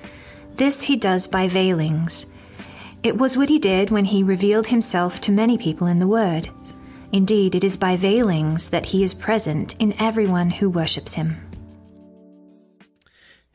[0.56, 2.26] This he does by veilings.
[3.04, 6.50] It was what he did when he revealed himself to many people in the Word.
[7.12, 11.38] Indeed, it is by veilings that he is present in everyone who worships him.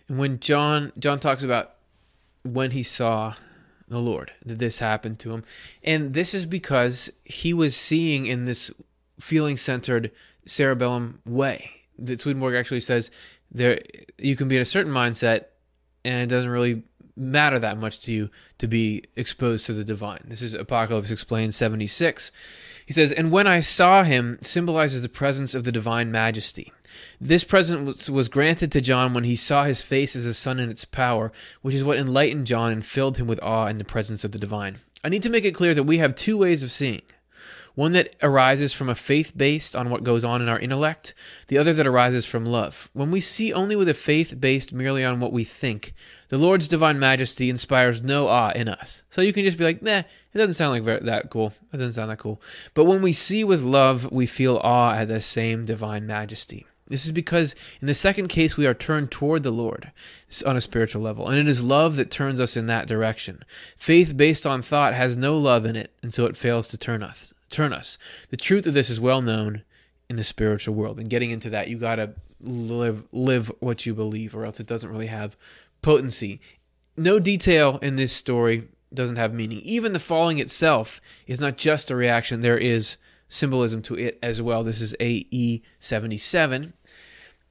[0.08, 1.74] And when John John talks about
[2.44, 3.34] when he saw
[3.88, 5.44] the Lord that this happened to him,
[5.82, 8.70] and this is because he was seeing in this
[9.20, 10.10] feeling centered
[10.46, 11.70] cerebellum way.
[11.98, 13.10] That Swedenborg actually says
[13.50, 13.80] there
[14.18, 15.46] you can be in a certain mindset,
[16.04, 16.82] and it doesn't really
[17.16, 20.20] matter that much to you to be exposed to the divine.
[20.26, 22.30] This is Apocalypse Explained 76.
[22.84, 26.72] He says, And when I saw him symbolizes the presence of the divine majesty.
[27.20, 30.70] This presence was granted to John when he saw his face as the sun in
[30.70, 31.32] its power,
[31.62, 34.38] which is what enlightened John and filled him with awe in the presence of the
[34.38, 34.78] divine.
[35.04, 37.02] I need to make it clear that we have two ways of seeing
[37.76, 41.14] one that arises from a faith based on what goes on in our intellect,
[41.48, 42.88] the other that arises from love.
[42.94, 45.92] When we see only with a faith based merely on what we think,
[46.28, 49.02] the Lord's divine majesty inspires no awe in us.
[49.10, 51.52] So you can just be like, nah, it doesn't sound like very, that cool.
[51.70, 52.40] That doesn't sound that cool.
[52.72, 56.66] But when we see with love, we feel awe at the same divine majesty.
[56.88, 59.90] This is because in the second case, we are turned toward the Lord
[60.44, 63.44] on a spiritual level, and it is love that turns us in that direction.
[63.76, 67.02] Faith based on thought has no love in it, and so it fails to turn
[67.02, 67.98] us turn us.
[68.30, 69.62] The truth of this is well known
[70.08, 70.98] in the spiritual world.
[70.98, 74.66] And getting into that, you got to live live what you believe or else it
[74.66, 75.36] doesn't really have
[75.82, 76.40] potency.
[76.96, 79.60] No detail in this story doesn't have meaning.
[79.60, 82.96] Even the falling itself is not just a reaction, there is
[83.28, 84.62] symbolism to it as well.
[84.62, 86.72] This is AE 77.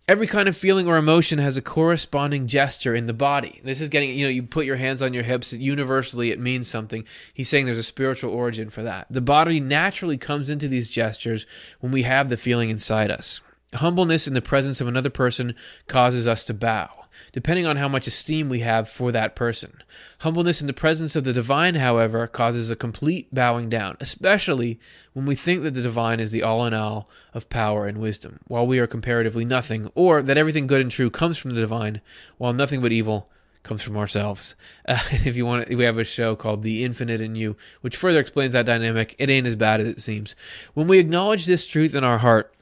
[0.07, 3.59] Every kind of feeling or emotion has a corresponding gesture in the body.
[3.63, 6.67] This is getting, you know, you put your hands on your hips, universally it means
[6.67, 7.07] something.
[7.33, 9.07] He's saying there's a spiritual origin for that.
[9.09, 11.47] The body naturally comes into these gestures
[11.79, 13.41] when we have the feeling inside us.
[13.73, 15.55] Humbleness in the presence of another person
[15.87, 17.04] causes us to bow
[17.35, 19.83] depending on how much esteem we have for that person.
[20.19, 24.79] Humbleness in the presence of the divine, however, causes a complete bowing down, especially
[25.11, 28.39] when we think that the divine is the all in all of power and wisdom,
[28.47, 31.99] while we are comparatively nothing, or that everything good and true comes from the divine,
[32.37, 33.29] while nothing but evil
[33.63, 34.55] comes from ourselves.
[34.87, 37.97] Uh, and if you want, we have a show called "The Infinite in You," which
[37.97, 39.13] further explains that dynamic.
[39.19, 40.37] It ain't as bad as it seems.
[40.73, 42.54] When we acknowledge this truth in our heart,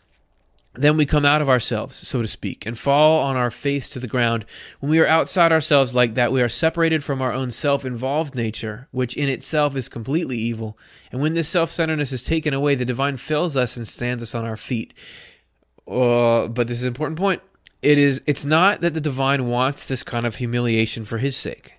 [0.76, 4.00] then we come out of ourselves, so to speak, and fall on our face to
[4.00, 4.46] the ground.
[4.80, 8.34] When we are outside ourselves like that, we are separated from our own self involved
[8.34, 10.78] nature, which in itself is completely evil.
[11.12, 14.34] And when this self centeredness is taken away, the divine fills us and stands us
[14.34, 14.94] on our feet.
[15.88, 17.42] Uh, but this is an important point.
[17.84, 21.76] It is it's not that the divine wants this kind of humiliation for his sake,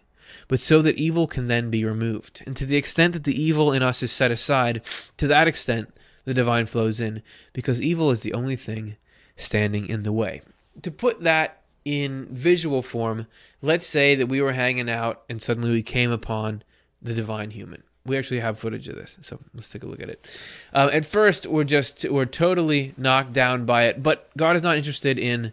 [0.46, 2.42] but so that evil can then be removed.
[2.46, 4.82] And to the extent that the evil in us is set aside,
[5.16, 5.92] to that extent
[6.24, 7.22] the divine flows in
[7.52, 8.96] because evil is the only thing
[9.36, 10.42] standing in the way.
[10.82, 13.26] To put that in visual form,
[13.62, 16.62] let's say that we were hanging out and suddenly we came upon
[17.02, 17.82] the divine human.
[18.06, 20.38] We actually have footage of this, so let's take a look at it.
[20.74, 24.76] Uh, at first, we're just we're totally knocked down by it, but God is not
[24.76, 25.52] interested in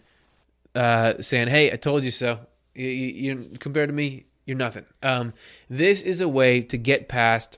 [0.75, 2.39] uh, saying, "Hey, I told you so."
[2.73, 3.13] You, you,
[3.51, 4.85] you compared to me, you're nothing.
[5.01, 5.33] Um,
[5.69, 7.57] this is a way to get past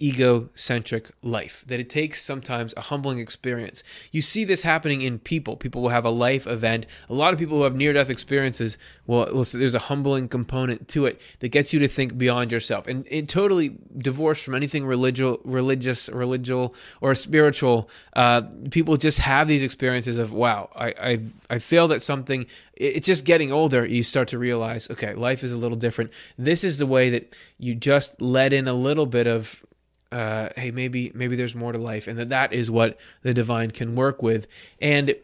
[0.00, 3.82] egocentric life, that it takes sometimes a humbling experience.
[4.12, 5.56] You see this happening in people.
[5.56, 6.86] People will have a life event.
[7.08, 11.06] A lot of people who have near death experiences, well, there's a humbling component to
[11.06, 12.86] it that gets you to think beyond yourself.
[12.86, 16.70] And, and totally divorced from anything religious, religious, religious,
[17.00, 21.20] or spiritual, uh, people just have these experiences of, wow, I, I,
[21.50, 22.46] I failed at something.
[22.74, 23.84] It's just getting older.
[23.84, 26.12] You start to realize, okay, life is a little different.
[26.38, 29.64] This is the way that you just let in a little bit of
[30.10, 33.70] uh, hey, maybe maybe there's more to life, and that that is what the divine
[33.70, 34.46] can work with.
[34.80, 35.14] And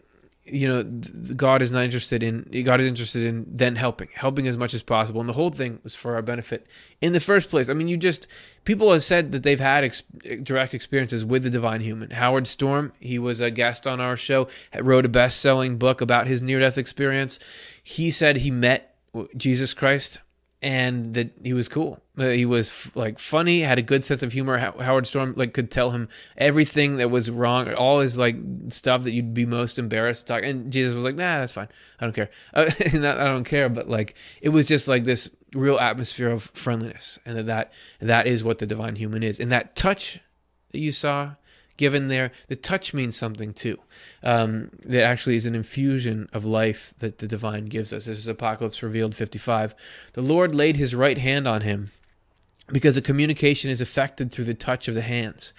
[0.46, 0.82] you know,
[1.34, 4.82] God is not interested in God is interested in then helping, helping as much as
[4.82, 5.20] possible.
[5.20, 6.66] And the whole thing was for our benefit
[7.00, 7.70] in the first place.
[7.70, 8.26] I mean, you just
[8.64, 10.02] people have said that they've had ex-
[10.42, 12.10] direct experiences with the divine human.
[12.10, 16.42] Howard Storm, he was a guest on our show, wrote a best-selling book about his
[16.42, 17.38] near-death experience.
[17.82, 18.96] He said he met
[19.36, 20.20] Jesus Christ
[20.64, 22.00] and that he was cool.
[22.16, 24.56] He was like funny, had a good sense of humor.
[24.56, 26.08] Howard Storm like could tell him
[26.38, 28.36] everything that was wrong, all his like
[28.70, 30.42] stuff that you'd be most embarrassed to talk.
[30.42, 31.68] And Jesus was like, "Nah, that's fine.
[32.00, 32.30] I don't care.
[32.54, 36.44] Uh, not, I don't care." But like, it was just like this real atmosphere of
[36.54, 39.38] friendliness, and that, that is what the divine human is.
[39.38, 40.18] And that touch
[40.72, 41.34] that you saw
[41.76, 42.32] given there.
[42.48, 43.78] The touch means something too.
[44.22, 48.06] Um, that actually is an infusion of life that the divine gives us.
[48.06, 49.74] This is Apocalypse Revealed 55.
[50.12, 51.90] The Lord laid his right hand on him
[52.68, 55.52] because the communication is effected through the touch of the hands.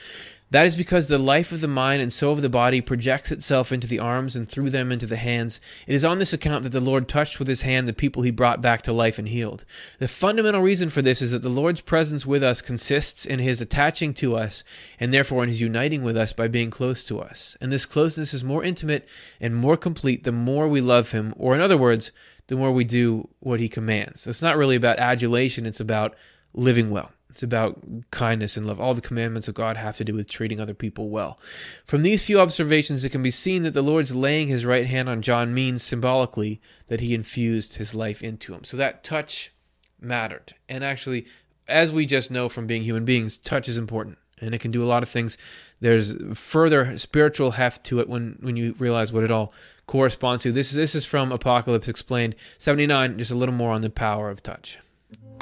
[0.52, 3.72] That is because the life of the mind and soul of the body projects itself
[3.72, 5.60] into the arms and through them into the hands.
[5.88, 8.30] It is on this account that the Lord touched with his hand the people he
[8.30, 9.66] brought back to life and healed.
[9.98, 13.60] The fundamental reason for this is that the Lord's presence with us consists in his
[13.60, 14.64] attaching to us
[15.00, 17.58] and therefore in his uniting with us by being close to us.
[17.60, 19.10] And this closeness is more intimate
[19.42, 22.12] and more complete the more we love him, or in other words,
[22.48, 24.28] the more we do what he commands.
[24.28, 26.16] It's not really about adulation, it's about
[26.54, 27.12] living well.
[27.36, 27.82] It's about
[28.12, 28.80] kindness and love.
[28.80, 31.38] All the commandments of God have to do with treating other people well.
[31.84, 35.10] From these few observations, it can be seen that the Lord's laying his right hand
[35.10, 38.64] on John means symbolically that he infused his life into him.
[38.64, 39.52] So that touch
[40.00, 40.56] mattered.
[40.70, 41.26] And actually,
[41.68, 44.82] as we just know from being human beings, touch is important and it can do
[44.82, 45.38] a lot of things.
[45.82, 49.54] There's further spiritual heft to it when, when you realize what it all
[49.88, 50.54] corresponds to.
[50.54, 54.42] This, this is from Apocalypse Explained 79, just a little more on the power of
[54.42, 54.78] touch.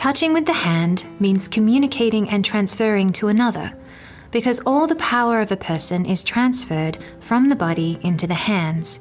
[0.03, 3.73] Touching with the hand means communicating and transferring to another,
[4.31, 8.99] because all the power of a person is transferred from the body into the hands.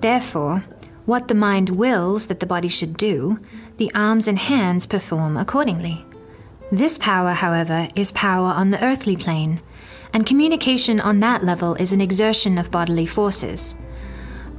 [0.00, 0.62] Therefore,
[1.06, 3.40] what the mind wills that the body should do,
[3.78, 6.06] the arms and hands perform accordingly.
[6.70, 9.60] This power, however, is power on the earthly plane,
[10.12, 13.76] and communication on that level is an exertion of bodily forces.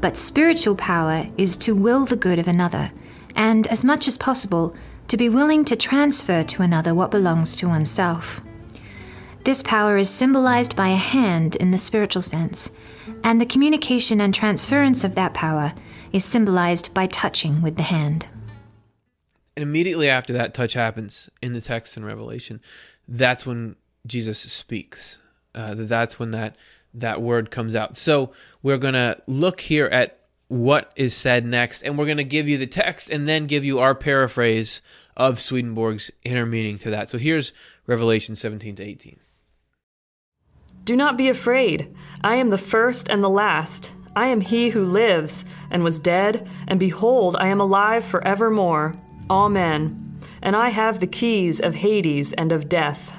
[0.01, 2.91] But spiritual power is to will the good of another,
[3.33, 4.75] and, as much as possible,
[5.09, 8.41] to be willing to transfer to another what belongs to oneself.
[9.43, 12.69] This power is symbolized by a hand in the spiritual sense,
[13.23, 15.73] and the communication and transference of that power
[16.13, 18.27] is symbolized by touching with the hand.
[19.57, 22.61] And immediately after that touch happens in the text in Revelation,
[23.07, 25.17] that's when Jesus speaks.
[25.55, 26.55] Uh, that's when that
[26.93, 27.97] that word comes out.
[27.97, 28.31] So
[28.61, 30.18] we're gonna look here at
[30.49, 33.63] what is said next, and we're going to give you the text and then give
[33.63, 34.81] you our paraphrase
[35.15, 37.09] of Swedenborg's inner meaning to that.
[37.09, 37.53] So here's
[37.87, 39.19] Revelation 17 to 18.
[40.83, 41.95] Do not be afraid.
[42.21, 43.93] I am the first and the last.
[44.15, 48.95] I am he who lives and was dead, and behold, I am alive forevermore.
[49.29, 50.19] Amen.
[50.41, 53.15] And I have the keys of Hades and of death.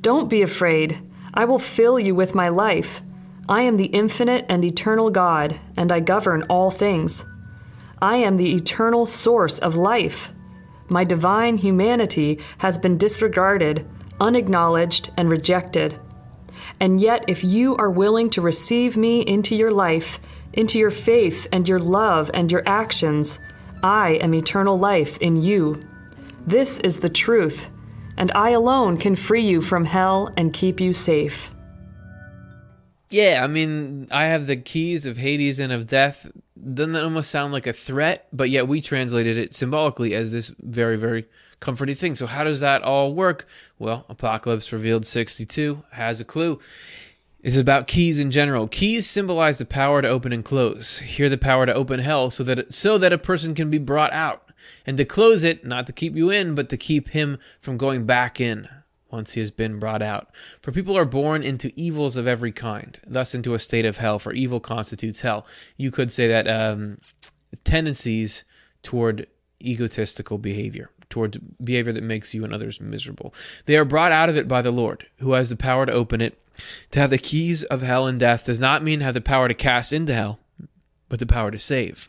[0.00, 1.00] Don't be afraid.
[1.34, 3.02] I will fill you with my life.
[3.48, 7.24] I am the infinite and eternal God, and I govern all things.
[8.00, 10.32] I am the eternal source of life.
[10.88, 13.86] My divine humanity has been disregarded,
[14.20, 15.98] unacknowledged, and rejected.
[16.78, 20.20] And yet, if you are willing to receive me into your life,
[20.52, 23.40] into your faith and your love and your actions,
[23.82, 25.80] I am eternal life in you.
[26.46, 27.68] This is the truth,
[28.18, 31.50] and I alone can free you from hell and keep you safe.
[33.10, 36.30] Yeah, I mean, I have the keys of Hades and of death.
[36.74, 38.28] Doesn't that almost sound like a threat?
[38.32, 41.26] But yet we translated it symbolically as this very, very
[41.60, 42.14] comforting thing.
[42.16, 43.46] So how does that all work?
[43.78, 46.60] Well, Apocalypse Revealed 62 has a clue.
[47.40, 48.68] It's about keys in general.
[48.68, 50.98] Keys symbolize the power to open and close.
[50.98, 53.78] Here, the power to open hell, so that it, so that a person can be
[53.78, 54.50] brought out,
[54.84, 58.06] and to close it, not to keep you in, but to keep him from going
[58.06, 58.68] back in
[59.10, 60.28] once he has been brought out.
[60.60, 64.18] For people are born into evils of every kind, thus into a state of hell,
[64.18, 65.46] for evil constitutes hell.
[65.76, 66.98] You could say that um,
[67.64, 68.44] tendencies
[68.82, 69.26] toward
[69.62, 73.34] egotistical behavior, towards behavior that makes you and others miserable.
[73.66, 76.20] They are brought out of it by the Lord, who has the power to open
[76.20, 76.40] it.
[76.90, 79.54] To have the keys of hell and death does not mean have the power to
[79.54, 80.40] cast into hell,
[81.08, 82.08] but the power to save.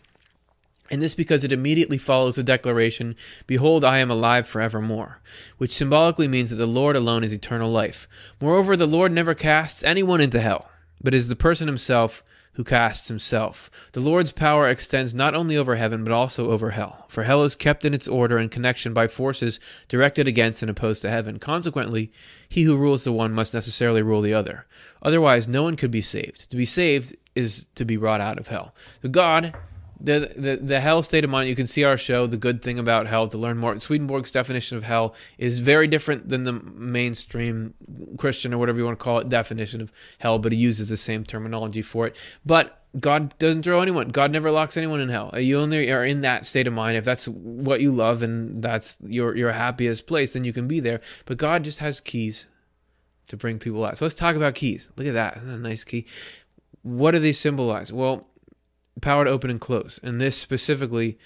[0.92, 3.16] And this because it immediately follows the declaration,
[3.46, 5.22] Behold, I am alive forevermore,
[5.58, 8.08] which symbolically means that the Lord alone is eternal life.
[8.42, 10.70] Moreover, the Lord never casts anyone into hell,
[11.02, 12.24] but is the person himself
[12.60, 13.72] who casts himself.
[13.94, 17.06] The Lord's power extends not only over heaven, but also over hell.
[17.08, 21.02] For hell is kept in its order and connection by forces directed against and opposed
[21.04, 21.40] to heaven.
[21.40, 22.12] Consequently,
[22.50, 24.66] he who rules the one must necessarily rule the other.
[25.02, 26.52] Otherwise, no one could be saved.
[26.52, 28.76] To be saved is to be brought out of hell.
[29.02, 29.56] So God
[30.02, 32.80] the, the the hell state of mind you can see our show the good thing
[32.80, 33.78] about hell to learn more.
[33.80, 37.74] Swedenborg's definition of hell is very different than the mainstream
[38.18, 40.98] christian or whatever you want to call it definition of hell but he uses the
[40.98, 42.16] same terminology for it.
[42.46, 44.10] But god doesn't throw anyone.
[44.10, 45.32] God never locks anyone in hell.
[45.38, 46.98] You only are in that state of mind.
[46.98, 50.80] If that's what you love and that's your your happiest place then you can be
[50.80, 51.02] there.
[51.26, 52.46] But god just has keys
[53.28, 53.98] to bring people out.
[53.98, 54.90] So let's talk about keys.
[54.96, 56.06] Look at that a nice key?
[56.84, 57.92] What do they symbolize?
[57.92, 58.29] Well
[59.02, 60.00] power to open and close.
[60.04, 61.18] And this specifically,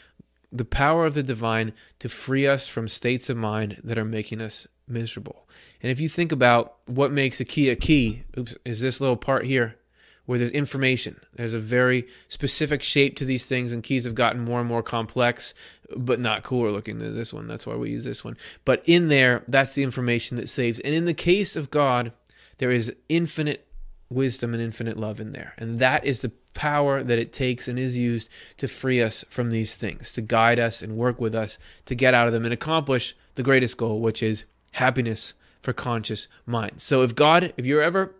[0.52, 4.42] the power of the divine to free us from states of mind that are making
[4.42, 5.48] us miserable.
[5.82, 9.18] And if you think about what makes a key a key, oops, is this little
[9.18, 9.78] part here.
[10.26, 11.20] where there's information.
[11.36, 14.84] There's a very specific shape to these things, and keys have gotten more and more
[14.84, 15.54] complex,
[15.96, 17.48] but not cooler looking than this one.
[17.48, 18.38] That's why we use this one.
[18.64, 20.80] But in there, that's the information that saves.
[20.80, 22.14] And in the case of God,
[22.60, 23.68] there is infinite
[24.14, 25.54] wisdom and infinite love in there.
[25.58, 29.50] And that is the power that it takes and is used to free us from
[29.50, 32.54] these things, to guide us and work with us to get out of them and
[32.54, 36.84] accomplish the greatest goal, which is happiness for conscious minds.
[36.84, 38.14] So if God, if you're ever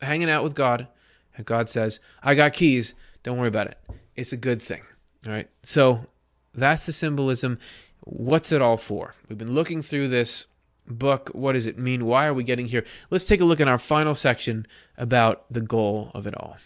[0.00, 0.88] hanging out with God,
[1.36, 3.78] and God says, I got keys, don't worry about it.
[4.14, 4.82] It's a good thing.
[5.26, 5.48] All right.
[5.62, 6.06] So
[6.54, 7.58] that's the symbolism.
[8.00, 9.14] What's it all for?
[9.28, 10.46] We've been looking through this
[10.86, 11.30] book.
[11.32, 12.06] What does it mean?
[12.06, 12.84] Why are we getting here?
[13.10, 14.66] Let's take a look in our final section
[14.96, 16.56] about the goal of it all.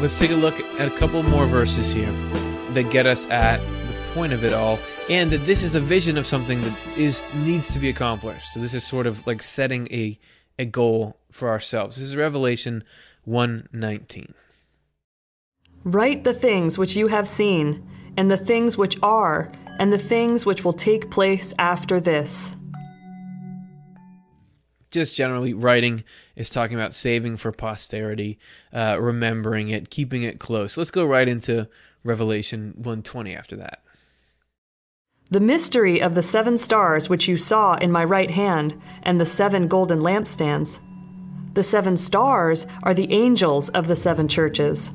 [0.00, 2.10] Let's take a look at a couple more verses here
[2.70, 4.78] that get us at the point of it all
[5.10, 8.54] and that this is a vision of something that is needs to be accomplished.
[8.54, 10.18] So this is sort of like setting a
[10.58, 11.96] a goal for ourselves.
[11.96, 12.84] This is Revelation
[13.24, 14.34] 119.
[15.84, 20.44] Write the things which you have seen, and the things which are, and the things
[20.44, 22.50] which will take place after this.
[24.90, 26.04] Just generally, writing
[26.36, 28.38] is talking about saving for posterity,
[28.72, 30.76] uh, remembering it, keeping it close.
[30.76, 31.68] Let's go right into
[32.02, 33.82] Revelation 120 after that.
[35.30, 39.26] The mystery of the seven stars which you saw in my right hand, and the
[39.26, 40.80] seven golden lampstands.
[41.52, 44.92] The seven stars are the angels of the seven churches,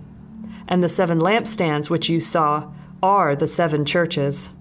[0.68, 2.72] and the seven lampstands which you saw
[3.03, 4.51] are the seven churches.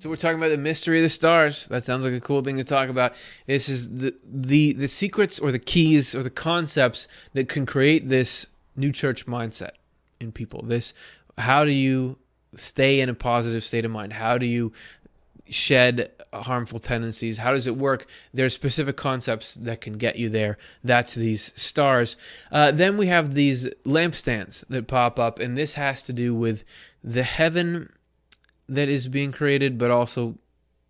[0.00, 1.66] So we're talking about the mystery of the stars.
[1.66, 3.14] That sounds like a cool thing to talk about.
[3.46, 8.08] This is the the the secrets or the keys or the concepts that can create
[8.08, 8.46] this
[8.76, 9.72] new church mindset
[10.20, 10.62] in people.
[10.62, 10.94] This
[11.36, 12.16] how do you
[12.54, 14.12] stay in a positive state of mind?
[14.12, 14.72] How do you
[15.50, 17.38] shed harmful tendencies?
[17.38, 18.06] How does it work?
[18.32, 20.58] There's specific concepts that can get you there.
[20.84, 22.16] That's these stars.
[22.52, 26.64] Uh, then we have these lampstands that pop up, and this has to do with
[27.02, 27.92] the heaven
[28.68, 30.38] that is being created, but also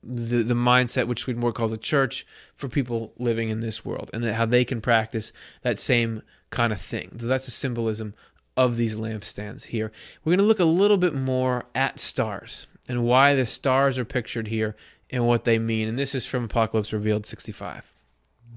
[0.03, 4.11] the the mindset which we'd more call the church for people living in this world,
[4.13, 5.33] and how they can practice
[5.63, 7.17] that same kind of thing.
[7.19, 8.15] So that's the symbolism
[8.57, 9.93] of these lampstands here.
[10.25, 14.05] We're going to look a little bit more at stars and why the stars are
[14.05, 14.75] pictured here
[15.11, 15.89] and what they mean.
[15.89, 17.95] And this is from Apocalypse Revealed 65.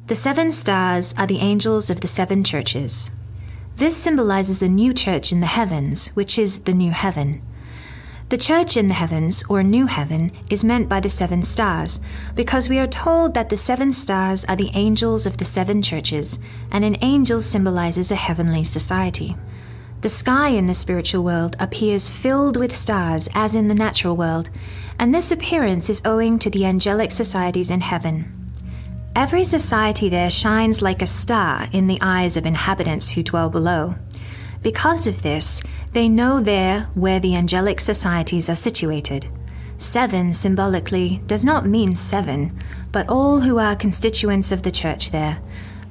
[0.08, 3.12] The seven stars are the angels of the seven churches.
[3.76, 7.42] This symbolizes a new church in the heavens, which is the new heaven.
[8.30, 12.00] The church in the heavens, or new heaven, is meant by the seven stars,
[12.34, 16.40] because we are told that the seven stars are the angels of the seven churches,
[16.72, 19.36] and an angel symbolizes a heavenly society.
[20.02, 24.50] The sky in the spiritual world appears filled with stars as in the natural world,
[24.98, 28.26] and this appearance is owing to the angelic societies in heaven.
[29.16, 33.94] Every society there shines like a star in the eyes of inhabitants who dwell below.
[34.64, 39.28] Because of this, they know there where the angelic societies are situated.
[39.78, 42.58] Seven, symbolically, does not mean seven,
[42.92, 45.40] but all who are constituents of the church there,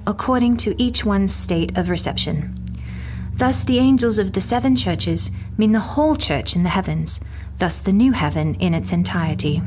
[0.04, 2.59] according to each one's state of reception.
[3.40, 7.20] Thus, the angels of the seven churches mean the whole church in the heavens,
[7.56, 9.62] thus, the new heaven in its entirety.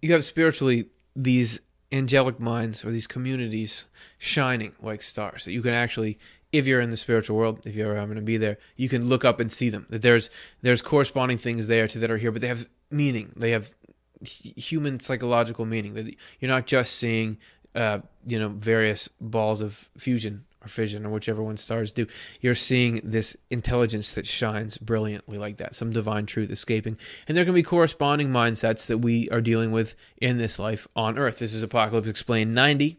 [0.00, 1.60] You have spiritually these
[1.92, 3.84] angelic minds or these communities
[4.16, 6.18] shining like stars that you can actually
[6.50, 9.06] if you're in the spiritual world if you're ever going to be there you can
[9.06, 9.86] look up and see them.
[9.90, 10.30] That there's
[10.62, 13.34] there's corresponding things there to that are here but they have meaning.
[13.36, 13.74] They have
[14.22, 15.92] human psychological meaning.
[15.92, 17.36] That you're not just seeing
[17.74, 22.06] uh, you know various balls of fusion or fission or whichever one stars do
[22.40, 26.96] you're seeing this intelligence that shines brilliantly like that some divine truth escaping.
[27.26, 31.18] And there can be corresponding mindsets that we are dealing with in this life on
[31.18, 31.38] earth.
[31.38, 32.98] This is apocalypse explained 90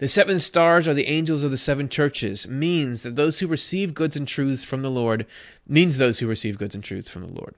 [0.00, 2.48] the seven stars are the angels of the seven churches.
[2.48, 5.26] Means that those who receive goods and truths from the lord
[5.68, 7.54] means those who receive goods and truths from the lord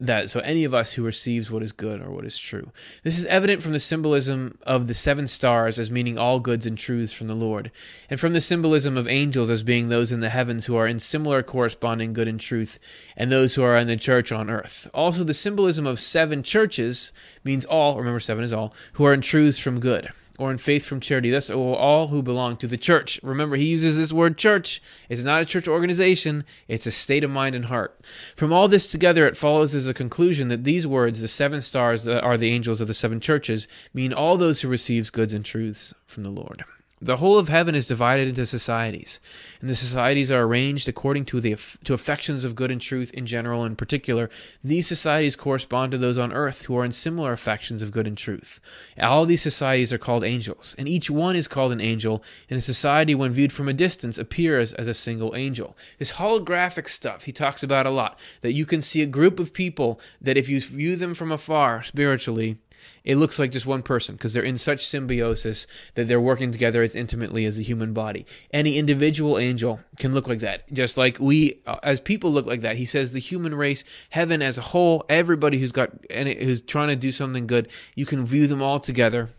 [0.00, 2.70] that so any of us who receives what is good or what is true.
[3.02, 6.78] This is evident from the symbolism of the seven stars as meaning all goods and
[6.78, 7.72] truths from the Lord,
[8.08, 11.00] and from the symbolism of angels as being those in the heavens who are in
[11.00, 12.78] similar corresponding good and truth,
[13.16, 14.88] and those who are in the church on earth.
[14.94, 17.12] Also, the symbolism of seven churches
[17.42, 20.86] means all, remember seven is all, who are in truths from good or in faith
[20.86, 21.30] from charity.
[21.30, 23.20] Thus, all who belong to the church.
[23.22, 24.80] Remember, he uses this word church.
[25.08, 28.00] It's not a church organization, it's a state of mind and heart.
[28.36, 32.04] From all this together, it follows as a conclusion that these words, the seven stars
[32.04, 35.44] that are the angels of the seven churches, mean all those who receives goods and
[35.44, 36.64] truths from the Lord.
[37.00, 39.20] The whole of heaven is divided into societies,
[39.60, 43.24] and the societies are arranged according to the to affections of good and truth in
[43.24, 43.64] general.
[43.64, 44.28] In particular,
[44.64, 48.18] these societies correspond to those on earth who are in similar affections of good and
[48.18, 48.60] truth.
[49.00, 52.22] All these societies are called angels, and each one is called an angel.
[52.50, 55.76] And a society, when viewed from a distance, appears as a single angel.
[55.98, 58.18] This holographic stuff he talks about a lot.
[58.40, 61.82] That you can see a group of people that, if you view them from afar
[61.82, 62.58] spiritually,
[63.04, 66.82] it looks like just one person because they're in such symbiosis that they're working together
[66.82, 68.26] as intimately as a human body.
[68.52, 72.60] Any individual angel can look like that, just like we uh, as people look like
[72.62, 72.76] that.
[72.76, 76.88] He says the human race, heaven as a whole, everybody who's got any, who's trying
[76.88, 79.30] to do something good, you can view them all together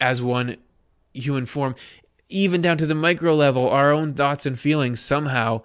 [0.00, 0.56] as one
[1.12, 1.74] human form,
[2.28, 3.68] even down to the micro level.
[3.68, 5.62] Our own thoughts and feelings somehow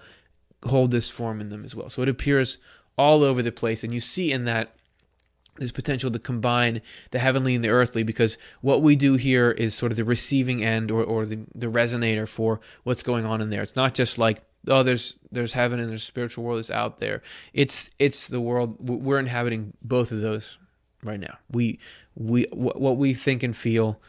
[0.65, 1.89] hold this form in them as well.
[1.89, 2.57] So it appears
[2.97, 4.75] all over the place, and you see in that
[5.57, 9.73] there's potential to combine the heavenly and the earthly because what we do here is
[9.73, 13.49] sort of the receiving end or, or the, the resonator for what's going on in
[13.49, 13.61] there.
[13.61, 17.21] It's not just like oh there's there's heaven and there's spiritual world that's out there.
[17.53, 20.57] It's it's the world we're inhabiting both of those
[21.03, 21.37] right now.
[21.51, 21.79] We
[22.15, 23.99] we what we think and feel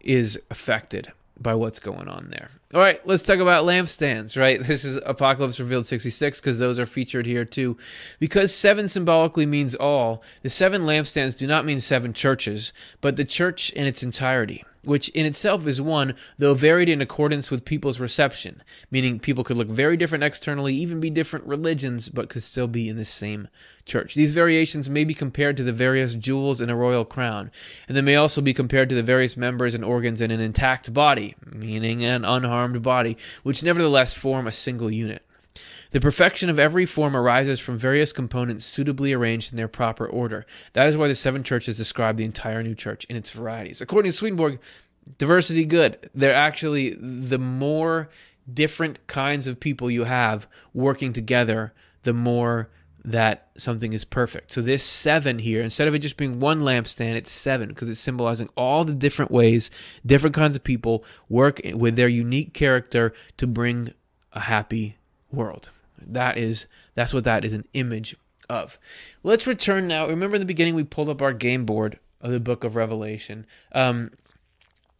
[0.00, 2.50] is affected by what's going on there.
[2.74, 4.62] All right, let's talk about lampstands, right?
[4.62, 7.76] This is Apocalypse Revealed 66 because those are featured here too.
[8.18, 13.24] Because seven symbolically means all, the seven lampstands do not mean seven churches, but the
[13.24, 18.00] church in its entirety which in itself is one, though varied in accordance with people's
[18.00, 22.68] reception, meaning people could look very different externally, even be different religions, but could still
[22.68, 23.48] be in the same
[23.84, 24.14] church.
[24.14, 27.50] These variations may be compared to the various jewels in a royal crown,
[27.88, 30.92] and they may also be compared to the various members and organs in an intact
[30.94, 35.24] body, meaning an unharmed body, which nevertheless form a single unit.
[35.92, 40.46] The perfection of every form arises from various components suitably arranged in their proper order.
[40.72, 43.80] That is why the seven churches describe the entire new church in its varieties.
[43.80, 44.60] According to Swedenborg,
[45.18, 46.10] diversity good.
[46.14, 48.08] They're actually the more
[48.52, 51.72] different kinds of people you have working together,
[52.02, 52.70] the more
[53.04, 54.52] that something is perfect.
[54.52, 58.00] So this seven here, instead of it just being one lampstand, it's seven because it's
[58.00, 59.70] symbolizing all the different ways
[60.04, 63.92] different kinds of people work with their unique character to bring
[64.32, 64.96] a happy
[65.32, 65.70] world.
[66.06, 68.16] That is that's what that is an image
[68.48, 68.78] of.
[69.22, 70.06] Let's return now.
[70.06, 73.46] Remember in the beginning we pulled up our game board of the book of Revelation.
[73.72, 74.10] Um,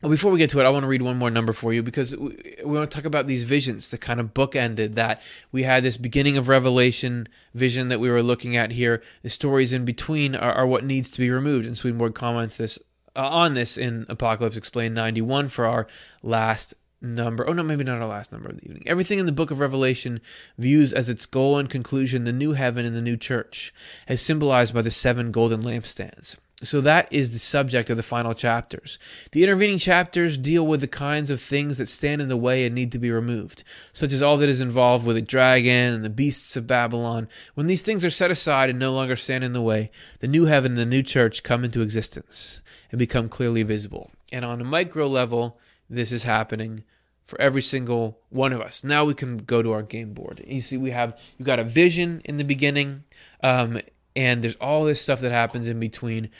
[0.08, 2.16] before we get to it, I want to read one more number for you because
[2.16, 5.20] we, want to talk about these visions that kind of bookended that.
[5.52, 9.02] We had this beginning of Revelation vision that we were looking at here.
[9.22, 11.66] The stories in between are, are what needs to be removed.
[11.66, 12.78] And Swedenborg comments this
[13.14, 15.86] uh, on this in Apocalypse Explained 91 for our
[16.22, 17.48] last number.
[17.48, 18.84] Oh no, maybe not our last number of the evening.
[18.86, 20.20] Everything in the book of Revelation
[20.58, 23.72] views as its goal and conclusion the new heaven and the new church,
[24.06, 26.36] as symbolized by the seven golden lampstands.
[26.62, 28.98] So that is the subject of the final chapters.
[29.32, 32.74] The intervening chapters deal with the kinds of things that stand in the way and
[32.74, 36.10] need to be removed, such as all that is involved with the dragon and the
[36.10, 37.28] beasts of Babylon.
[37.54, 40.44] When these things are set aside and no longer stand in the way, the new
[40.44, 42.60] heaven and the new church come into existence
[42.90, 44.10] and become clearly visible.
[44.30, 45.58] And on a micro level,
[45.90, 46.84] this is happening
[47.24, 48.82] for every single one of us.
[48.82, 50.42] Now we can go to our game board.
[50.46, 53.04] You see, we have you got a vision in the beginning,
[53.42, 53.80] um,
[54.16, 56.30] and there's all this stuff that happens in between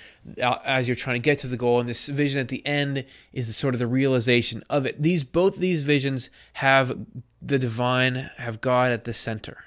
[0.43, 1.81] uh, as you're trying to get to the goal.
[1.81, 5.01] And this vision at the end is sort of the realization of it.
[5.01, 6.99] These both these visions have
[7.41, 9.59] the divine, have God at the center,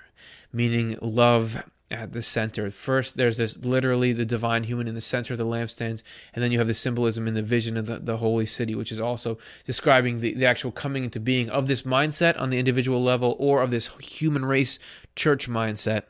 [0.51, 2.69] meaning love at the center.
[2.71, 6.01] First, there's this literally the divine human in the center of the lampstands,
[6.33, 8.91] and then you have the symbolism in the vision of the, the holy city, which
[8.91, 13.01] is also describing the, the actual coming into being of this mindset on the individual
[13.01, 14.79] level or of this human race
[15.15, 16.03] church mindset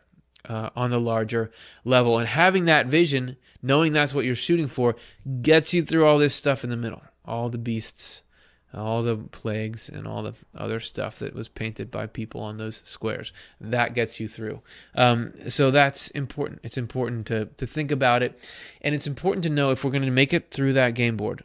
[0.48, 1.52] uh, on the larger
[1.84, 2.18] level.
[2.18, 4.96] And having that vision, knowing that's what you're shooting for,
[5.42, 8.24] gets you through all this stuff in the middle, all the beasts
[8.74, 12.82] all the plagues and all the other stuff that was painted by people on those
[12.86, 13.32] squares.
[13.62, 14.62] That gets you through.
[14.96, 16.62] Um, so that's important.
[16.64, 18.40] It's important to, to think about it.
[18.82, 21.44] And it's important to know if we're going to make it through that game board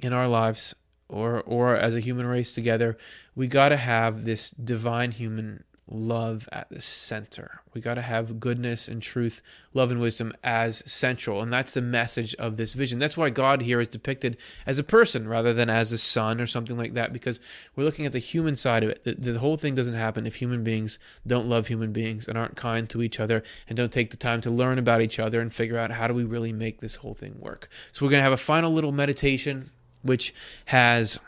[0.00, 0.74] in our lives
[1.08, 2.96] or, or as a human race together,
[3.34, 7.60] we got to have this divine human love at the center.
[7.74, 9.42] We got to have goodness and truth,
[9.74, 11.42] love and wisdom as central.
[11.42, 12.98] And that's the message of this vision.
[12.98, 14.36] That's why God here is depicted
[14.66, 17.40] as a person rather than as a sun or something like that, because
[17.74, 19.04] we're looking at the human side of it.
[19.04, 22.56] The, the whole thing doesn't happen if human beings don't love human beings and aren't
[22.56, 25.52] kind to each other and don't take the time to learn about each other and
[25.52, 27.68] figure out how do we really make this whole thing work.
[27.92, 29.70] So we're going to have a final little meditation,
[30.02, 30.32] which
[30.66, 31.18] has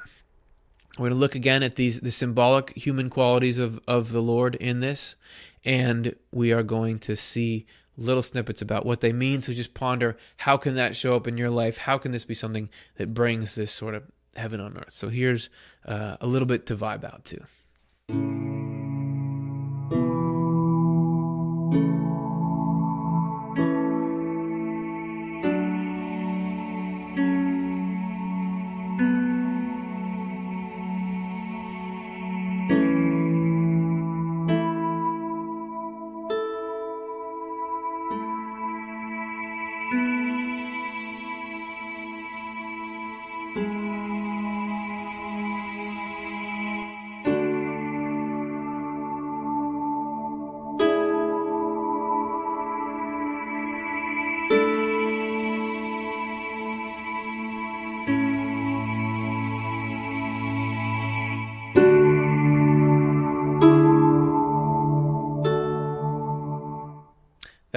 [0.99, 4.55] we're going to look again at these the symbolic human qualities of, of the Lord
[4.57, 5.17] in this,
[5.65, 7.67] and we are going to see
[7.97, 9.43] little snippets about what they mean.
[9.43, 11.77] So just ponder how can that show up in your life?
[11.77, 14.05] How can this be something that brings this sort of
[14.37, 14.91] heaven on earth.
[14.91, 15.51] So here's
[15.87, 18.72] uh, a little bit to vibe out to.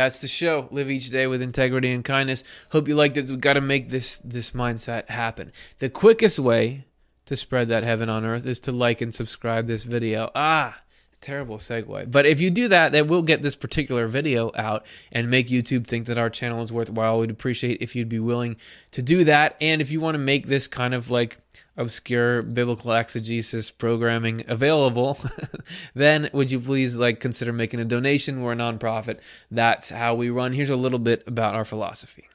[0.05, 0.67] That's the show.
[0.69, 2.43] Live each day with integrity and kindness.
[2.69, 3.27] Hope you liked it.
[3.27, 5.51] We've got to make this this mindset happen.
[5.79, 6.85] The quickest way
[7.25, 10.29] to spread that heaven on earth is to like and subscribe this video.
[10.35, 10.79] Ah,
[11.21, 12.11] terrible segue.
[12.11, 15.87] But if you do that, that will get this particular video out and make YouTube
[15.87, 17.19] think that our channel is worthwhile.
[17.19, 18.57] We'd appreciate if you'd be willing
[18.91, 19.55] to do that.
[19.59, 21.37] And if you want to make this kind of like
[21.77, 25.19] obscure biblical exegesis programming available,
[25.93, 28.41] then would you please like consider making a donation?
[28.41, 29.19] We're a nonprofit.
[29.51, 30.53] That's how we run.
[30.53, 32.29] Here's a little bit about our philosophy.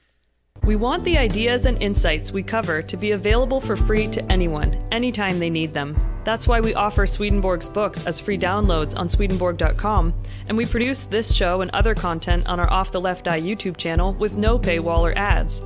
[0.63, 4.75] We want the ideas and insights we cover to be available for free to anyone,
[4.91, 5.97] anytime they need them.
[6.23, 10.13] That's why we offer Swedenborg's books as free downloads on Swedenborg.com,
[10.47, 13.75] and we produce this show and other content on our Off the Left Eye YouTube
[13.75, 15.63] channel with no paywall or ads.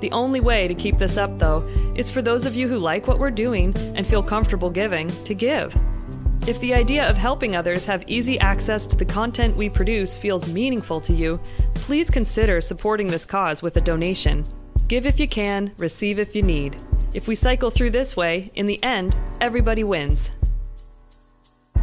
[0.00, 1.60] The only way to keep this up, though,
[1.94, 5.34] is for those of you who like what we're doing and feel comfortable giving to
[5.34, 5.76] give.
[6.46, 10.50] If the idea of helping others have easy access to the content we produce feels
[10.50, 11.38] meaningful to you,
[11.74, 14.46] please consider supporting this cause with a donation.
[14.88, 16.76] Give if you can, receive if you need.
[17.12, 20.30] If we cycle through this way, in the end, everybody wins.
[21.76, 21.82] I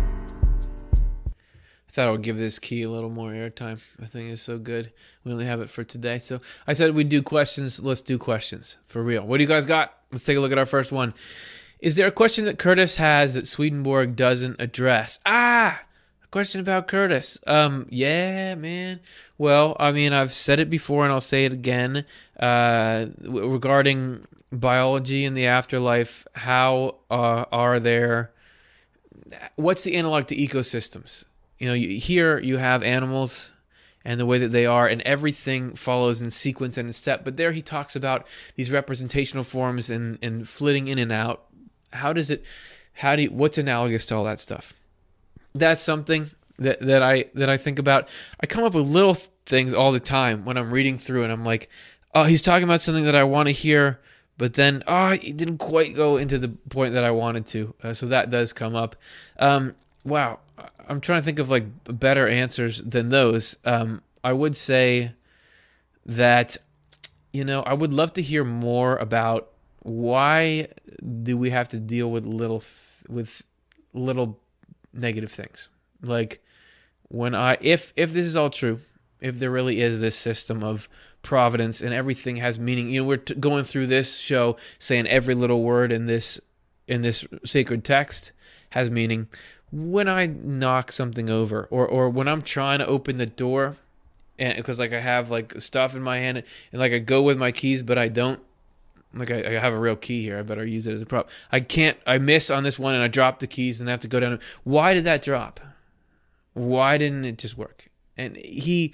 [1.92, 3.80] thought I would give this key a little more airtime.
[4.02, 4.92] I think it's so good.
[5.24, 6.18] We only have it for today.
[6.18, 7.80] So I said we'd do questions.
[7.80, 9.24] Let's do questions for real.
[9.24, 9.94] What do you guys got?
[10.12, 11.14] Let's take a look at our first one.
[11.80, 15.20] Is there a question that Curtis has that Swedenborg doesn't address?
[15.26, 15.80] Ah,
[16.24, 17.40] a question about Curtis.
[17.46, 19.00] Um, yeah, man.
[19.38, 22.06] Well, I mean, I've said it before and I'll say it again.
[22.40, 28.32] Uh, regarding biology and the afterlife, how uh, are there?
[29.56, 31.26] What's the analog to ecosystems?
[31.60, 33.52] You know, you, here you have animals
[34.06, 37.26] and the way that they are, and everything follows in sequence and in step.
[37.26, 38.26] But there he talks about
[38.56, 41.44] these representational forms and, and flitting in and out.
[41.94, 42.46] How does it,
[42.94, 44.74] how do you, what's analogous to all that stuff?
[45.54, 48.10] That's something that, that I that I think about.
[48.40, 49.16] I come up with little
[49.46, 51.70] things all the time when I'm reading through, and I'm like,
[52.14, 54.00] oh, he's talking about something that I want to hear,
[54.38, 57.74] but then oh, he didn't quite go into the point that I wanted to.
[57.84, 58.96] Uh, so that does come up.
[59.40, 60.40] Um, wow,
[60.88, 63.58] I'm trying to think of like better answers than those.
[63.66, 65.14] Um, I would say
[66.06, 66.58] that
[67.32, 69.52] you know I would love to hear more about
[69.88, 70.68] why
[71.24, 73.42] do we have to deal with little th- with
[73.94, 74.38] little
[74.94, 75.70] negative things?
[76.02, 76.44] Like
[77.08, 78.82] when I if if this is all true
[79.22, 80.90] if there really is this system of
[81.22, 85.34] providence and everything has meaning you know we're t- going through this show saying every
[85.34, 86.40] little word in this
[86.88, 88.34] in this sacred text
[88.72, 89.28] has meaning.
[89.72, 93.78] When I knock something over or or when I'm trying to open the door
[94.38, 96.44] and because like I have like stuff in my hand
[96.74, 98.42] and like I go with my keys but I don't
[99.14, 100.38] like I, I have a real key here.
[100.38, 101.30] I better use it as a prop.
[101.52, 104.00] I can't I miss on this one and I drop the keys and I have
[104.02, 104.40] to go down.
[104.64, 105.60] Why did that drop?
[106.54, 107.90] Why didn't it just work?
[108.18, 108.94] And he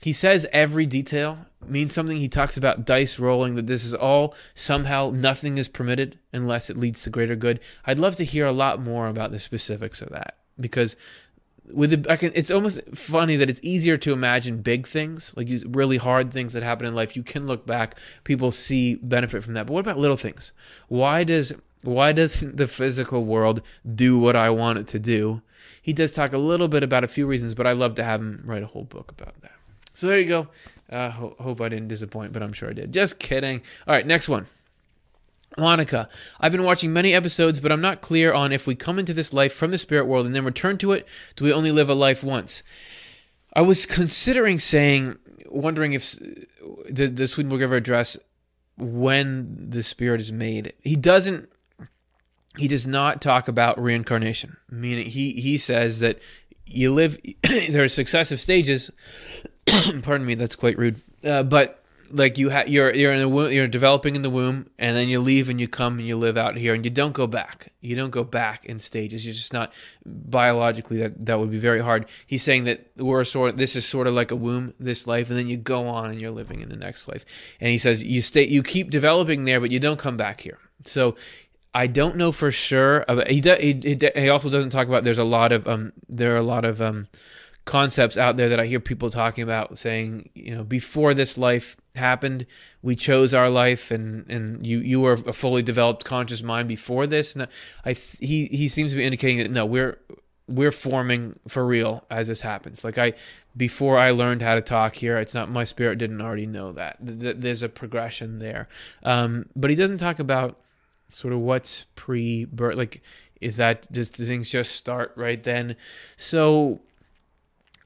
[0.00, 2.16] he says every detail means something.
[2.16, 6.76] He talks about dice rolling, that this is all somehow nothing is permitted unless it
[6.76, 7.60] leads to greater good.
[7.84, 10.96] I'd love to hear a lot more about the specifics of that because
[11.72, 15.48] with the, I can, it's almost funny that it's easier to imagine big things, like
[15.66, 17.16] really hard things that happen in life.
[17.16, 19.66] You can look back, people see benefit from that.
[19.66, 20.52] But what about little things?
[20.88, 21.52] Why does
[21.82, 23.62] why does the physical world
[23.94, 25.42] do what I want it to do?
[25.82, 28.20] He does talk a little bit about a few reasons, but I'd love to have
[28.20, 29.52] him write a whole book about that.
[29.94, 30.48] So there you go.
[30.90, 32.92] Uh, ho- hope I didn't disappoint, but I'm sure I did.
[32.92, 33.62] Just kidding.
[33.86, 34.46] All right, next one.
[35.58, 36.08] Monica,
[36.40, 39.32] I've been watching many episodes, but I'm not clear on if we come into this
[39.32, 41.06] life from the spirit world and then return to it.
[41.36, 42.62] Do we only live a life once?
[43.54, 46.16] I was considering saying, wondering if
[46.92, 48.16] did the Swedenborg ever address
[48.76, 50.72] when the spirit is made.
[50.80, 51.48] He doesn't.
[52.56, 54.56] He does not talk about reincarnation.
[54.70, 56.20] Meaning, he he says that
[56.66, 57.18] you live.
[57.42, 58.90] there are successive stages
[60.02, 61.00] pardon me, that's quite rude.
[61.24, 61.79] Uh, but
[62.12, 65.08] like you ha- you're you're in the womb, you're developing in the womb, and then
[65.08, 67.72] you leave and you come and you live out here, and you don't go back.
[67.80, 69.24] You don't go back in stages.
[69.24, 69.72] You're just not
[70.04, 72.08] biologically that that would be very hard.
[72.26, 75.30] He's saying that we're sort of this is sort of like a womb, this life,
[75.30, 77.24] and then you go on and you're living in the next life.
[77.60, 80.58] And he says you stay, you keep developing there, but you don't come back here.
[80.84, 81.16] So
[81.74, 83.04] I don't know for sure.
[83.28, 85.04] He, he, he also doesn't talk about.
[85.04, 85.92] There's a lot of um.
[86.08, 87.08] There are a lot of um
[87.64, 91.76] concepts out there that I hear people talking about saying, you know, before this life
[91.94, 92.46] happened,
[92.82, 97.06] we chose our life and and you you were a fully developed conscious mind before
[97.06, 97.34] this.
[97.34, 97.48] And
[97.84, 99.98] I he he seems to be indicating that no, we're
[100.46, 102.84] we're forming for real as this happens.
[102.84, 103.14] Like I
[103.56, 106.96] before I learned how to talk here, it's not my spirit didn't already know that.
[107.00, 108.68] There's a progression there.
[109.02, 110.60] Um, but he doesn't talk about
[111.12, 113.02] sort of what's pre-birth like
[113.40, 115.76] is that does things just start right then?
[116.16, 116.80] So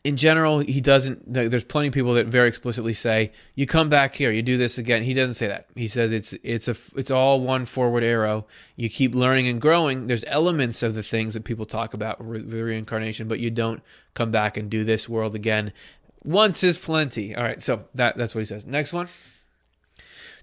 [0.05, 1.32] in general, he doesn't.
[1.32, 4.76] There's plenty of people that very explicitly say, "You come back here, you do this
[4.76, 5.66] again." He doesn't say that.
[5.74, 8.47] He says it's it's a it's all one forward arrow.
[8.76, 10.06] You keep learning and growing.
[10.06, 13.82] There's elements of the things that people talk about with reincarnation, but you don't
[14.12, 15.72] come back and do this world again.
[16.22, 17.35] Once is plenty.
[17.35, 18.66] All right, so that that's what he says.
[18.66, 19.09] Next one.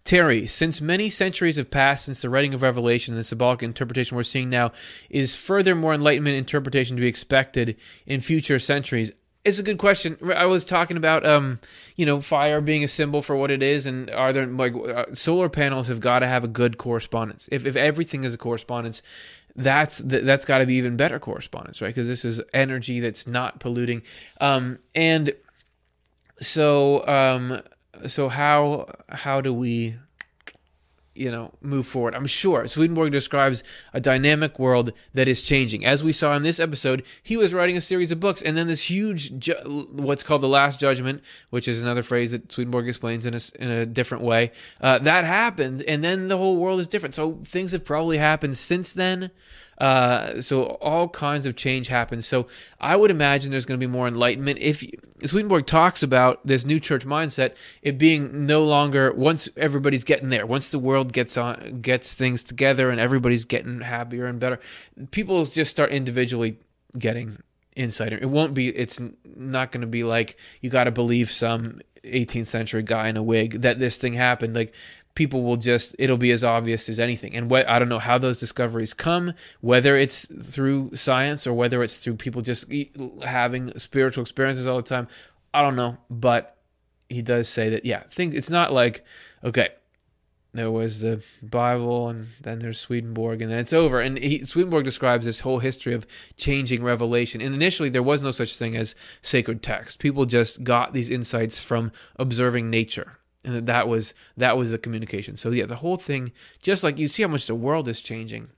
[0.04, 4.18] Terry, since many centuries have passed since the writing of Revelation, and the symbolic interpretation
[4.18, 4.72] we're seeing now
[5.12, 7.76] is further more enlightenment interpretation to be expected
[8.08, 9.12] in future centuries.
[9.44, 10.18] It's a good question.
[10.36, 11.60] I was talking about, um,
[11.96, 15.06] you know, fire being a symbol for what it is, and are there like uh,
[15.14, 17.50] solar panels have got to have a good correspondence.
[17.52, 19.02] If if everything is a correspondence,
[19.56, 21.88] that's that's got to be even better correspondence, right?
[21.88, 24.04] Because this is energy that's not polluting,
[24.40, 25.34] um, and
[26.40, 27.62] so um,
[28.08, 29.96] so how how do we
[31.22, 32.16] you know, move forward.
[32.16, 35.86] I'm sure Swedenborg describes a dynamic world that is changing.
[35.86, 38.68] As we saw in this episode, he was writing a series of books, and then
[38.68, 41.22] this huge, ju- what's called the Last Judgment,
[41.52, 45.24] which is another phrase that Swedenborg explains in a, in a different way, uh, that
[45.24, 47.14] happened, and then the whole world is different.
[47.14, 49.30] So things have probably happened since then.
[49.82, 52.28] Uh, so all kinds of change happens.
[52.28, 52.46] So
[52.80, 54.60] I would imagine there's going to be more enlightenment.
[54.60, 54.86] If
[55.26, 60.46] Swedenborg talks about this new church mindset, it being no longer once everybody's getting there,
[60.46, 64.60] once the world gets on, gets things together, and everybody's getting happier and better,
[65.10, 66.60] people just start individually
[66.96, 67.40] getting
[67.76, 68.20] insider.
[68.22, 68.68] It won't be.
[68.68, 69.00] It's
[69.36, 73.24] not going to be like you got to believe some 18th century guy in a
[73.24, 74.56] wig that this thing happened.
[74.56, 74.76] Like
[75.22, 78.18] people will just it'll be as obvious as anything and what i don't know how
[78.18, 82.66] those discoveries come whether it's through science or whether it's through people just
[83.22, 85.08] having spiritual experiences all the time
[85.54, 86.58] i don't know but
[87.08, 89.06] he does say that yeah things it's not like
[89.44, 89.70] okay
[90.54, 94.02] there was the Bible, and then there's Swedenborg, and then it's over.
[94.02, 97.40] And he, Swedenborg describes this whole history of changing revelation.
[97.40, 100.00] And initially, there was no such thing as sacred text.
[100.00, 104.78] People just got these insights from observing nature and that that was that was the
[104.78, 105.36] communication.
[105.36, 106.32] So yeah, the whole thing,
[106.62, 108.50] just like you see how much the world is changing.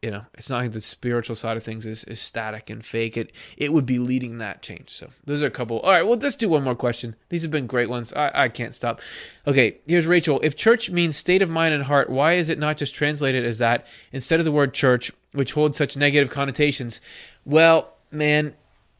[0.00, 3.16] You know, it's not like the spiritual side of things is, is static and fake.
[3.16, 4.90] It it would be leading that change.
[4.90, 5.78] So those are a couple.
[5.80, 7.14] All right, well let's do one more question.
[7.28, 8.12] These have been great ones.
[8.12, 9.00] I, I can't stop.
[9.46, 10.40] Okay, here's Rachel.
[10.42, 13.58] If church means state of mind and heart, why is it not just translated as
[13.58, 17.00] that instead of the word church, which holds such negative connotations?
[17.44, 18.54] Well, man,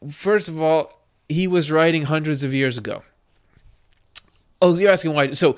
[0.09, 3.03] first of all, he was writing hundreds of years ago
[4.63, 5.31] Oh, you're asking why?
[5.31, 5.57] So,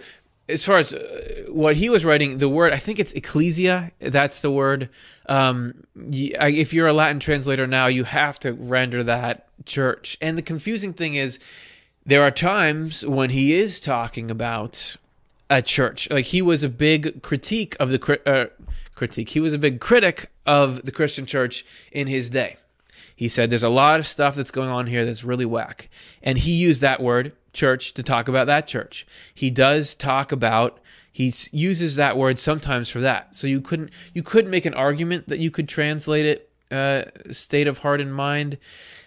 [0.49, 3.91] as far as uh, what he was writing, the word I think it's ecclesia.
[3.99, 4.89] That's the word.
[5.27, 10.17] Um, if you're a Latin translator now, you have to render that church.
[10.21, 11.37] And the confusing thing is,
[12.03, 14.95] there are times when he is talking about
[15.51, 16.09] a church.
[16.09, 18.47] Like he was a big critique of the uh,
[18.95, 19.29] critique.
[19.29, 22.57] He was a big critic of the Christian church in his day.
[23.15, 25.89] He said there's a lot of stuff that's going on here that's really whack,
[26.23, 29.07] and he used that word church to talk about that church.
[29.33, 30.79] He does talk about
[31.11, 33.35] he uses that word sometimes for that.
[33.35, 37.67] So you couldn't you could make an argument that you could translate it uh, state
[37.67, 38.57] of heart and mind.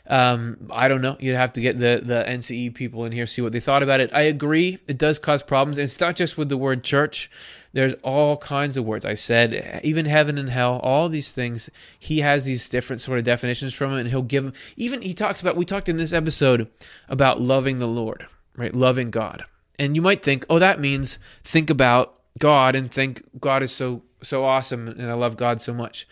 [0.06, 1.18] Um, I don't know.
[1.20, 4.00] You'd have to get the the NCE people in here see what they thought about
[4.00, 4.10] it.
[4.14, 4.78] I agree.
[4.88, 5.76] It does cause problems.
[5.76, 7.30] It's not just with the word church.
[7.74, 9.04] There's all kinds of words.
[9.04, 10.80] I said even heaven and hell.
[10.82, 11.68] All these things.
[11.98, 14.54] He has these different sort of definitions from it, and he'll give them.
[14.78, 15.56] Even he talks about.
[15.56, 16.70] We talked in this episode
[17.10, 18.26] about loving the Lord
[18.58, 18.74] right?
[18.74, 19.44] Loving God.
[19.78, 24.02] And you might think, oh, that means think about God and think God is so
[24.20, 26.06] so awesome and I love God so much.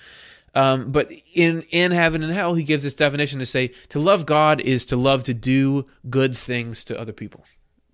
[0.54, 4.24] Um, but in in heaven and hell, he gives this definition to say to love
[4.24, 7.44] God is to love to do good things to other people,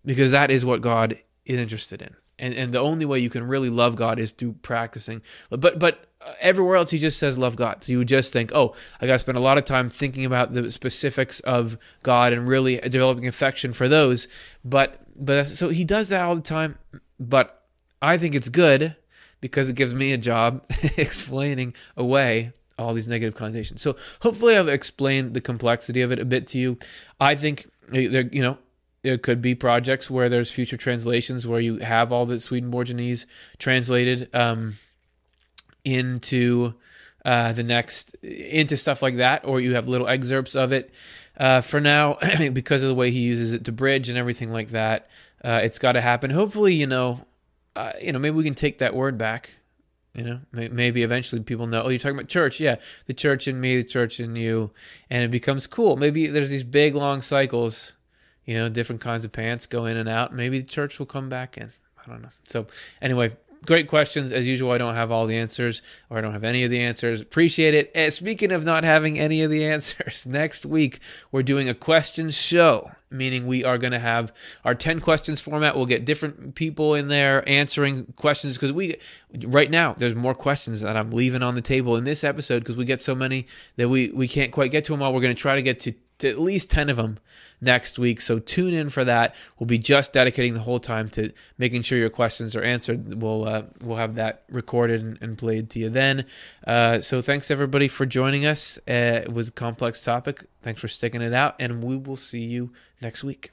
[0.05, 2.15] because that is what God is interested in.
[2.39, 5.23] And and the only way you can really love God is through practicing.
[5.51, 6.07] But but
[6.41, 7.85] everywhere else he just says love God.
[7.85, 10.53] So you just think, oh, I got to spend a lot of time thinking about
[10.53, 14.29] the specifics of God and really developing affection for those.
[14.65, 16.79] But but so he does that all the time.
[17.19, 17.63] But
[18.01, 18.97] I think it's good
[19.41, 20.65] because it gives me a job
[20.97, 23.83] explaining away all these negative connotations.
[23.83, 26.79] So hopefully I've explained the complexity of it a bit to you.
[27.21, 28.59] I think there, you know,
[29.03, 33.27] it could be projects where there's future translations where you have all the Swedenborgianese
[33.59, 34.77] translated um,
[35.85, 36.75] into
[37.25, 40.93] uh, the next into stuff like that, or you have little excerpts of it.
[41.37, 42.19] Uh, for now,
[42.53, 45.09] because of the way he uses it to bridge and everything like that,
[45.45, 46.31] uh, it's got to happen.
[46.31, 47.25] Hopefully, you know,
[47.75, 49.51] uh, you know, maybe we can take that word back.
[50.15, 51.85] You know, maybe eventually people know.
[51.85, 52.77] Oh, you're talking about church, yeah,
[53.07, 54.71] the church in me, the church in you,
[55.09, 55.97] and it becomes cool.
[55.97, 57.95] Maybe there's these big long cycles.
[58.45, 60.35] You know, different kinds of pants go in and out.
[60.35, 61.73] Maybe the church will come back in.
[62.05, 62.31] I don't know.
[62.43, 62.67] So
[63.01, 64.33] anyway, great questions.
[64.33, 66.81] As usual, I don't have all the answers or I don't have any of the
[66.81, 67.21] answers.
[67.21, 67.91] Appreciate it.
[67.95, 72.31] And speaking of not having any of the answers, next week we're doing a question
[72.31, 74.33] show, meaning we are going to have
[74.65, 75.77] our 10 questions format.
[75.77, 78.97] We'll get different people in there answering questions because we,
[79.45, 82.77] right now, there's more questions that I'm leaving on the table in this episode because
[82.77, 85.13] we get so many that we, we can't quite get to them all.
[85.13, 85.93] We're going to try to get to,
[86.23, 87.19] to at least 10 of them
[87.61, 88.21] next week.
[88.21, 89.35] So tune in for that.
[89.59, 93.23] We'll be just dedicating the whole time to making sure your questions are answered.
[93.23, 96.27] We'll uh, we'll have that recorded and, and played to you then.
[96.67, 98.79] Uh, so thanks everybody for joining us.
[98.89, 100.45] Uh, it was a complex topic.
[100.63, 103.51] Thanks for sticking it out, and we will see you next week.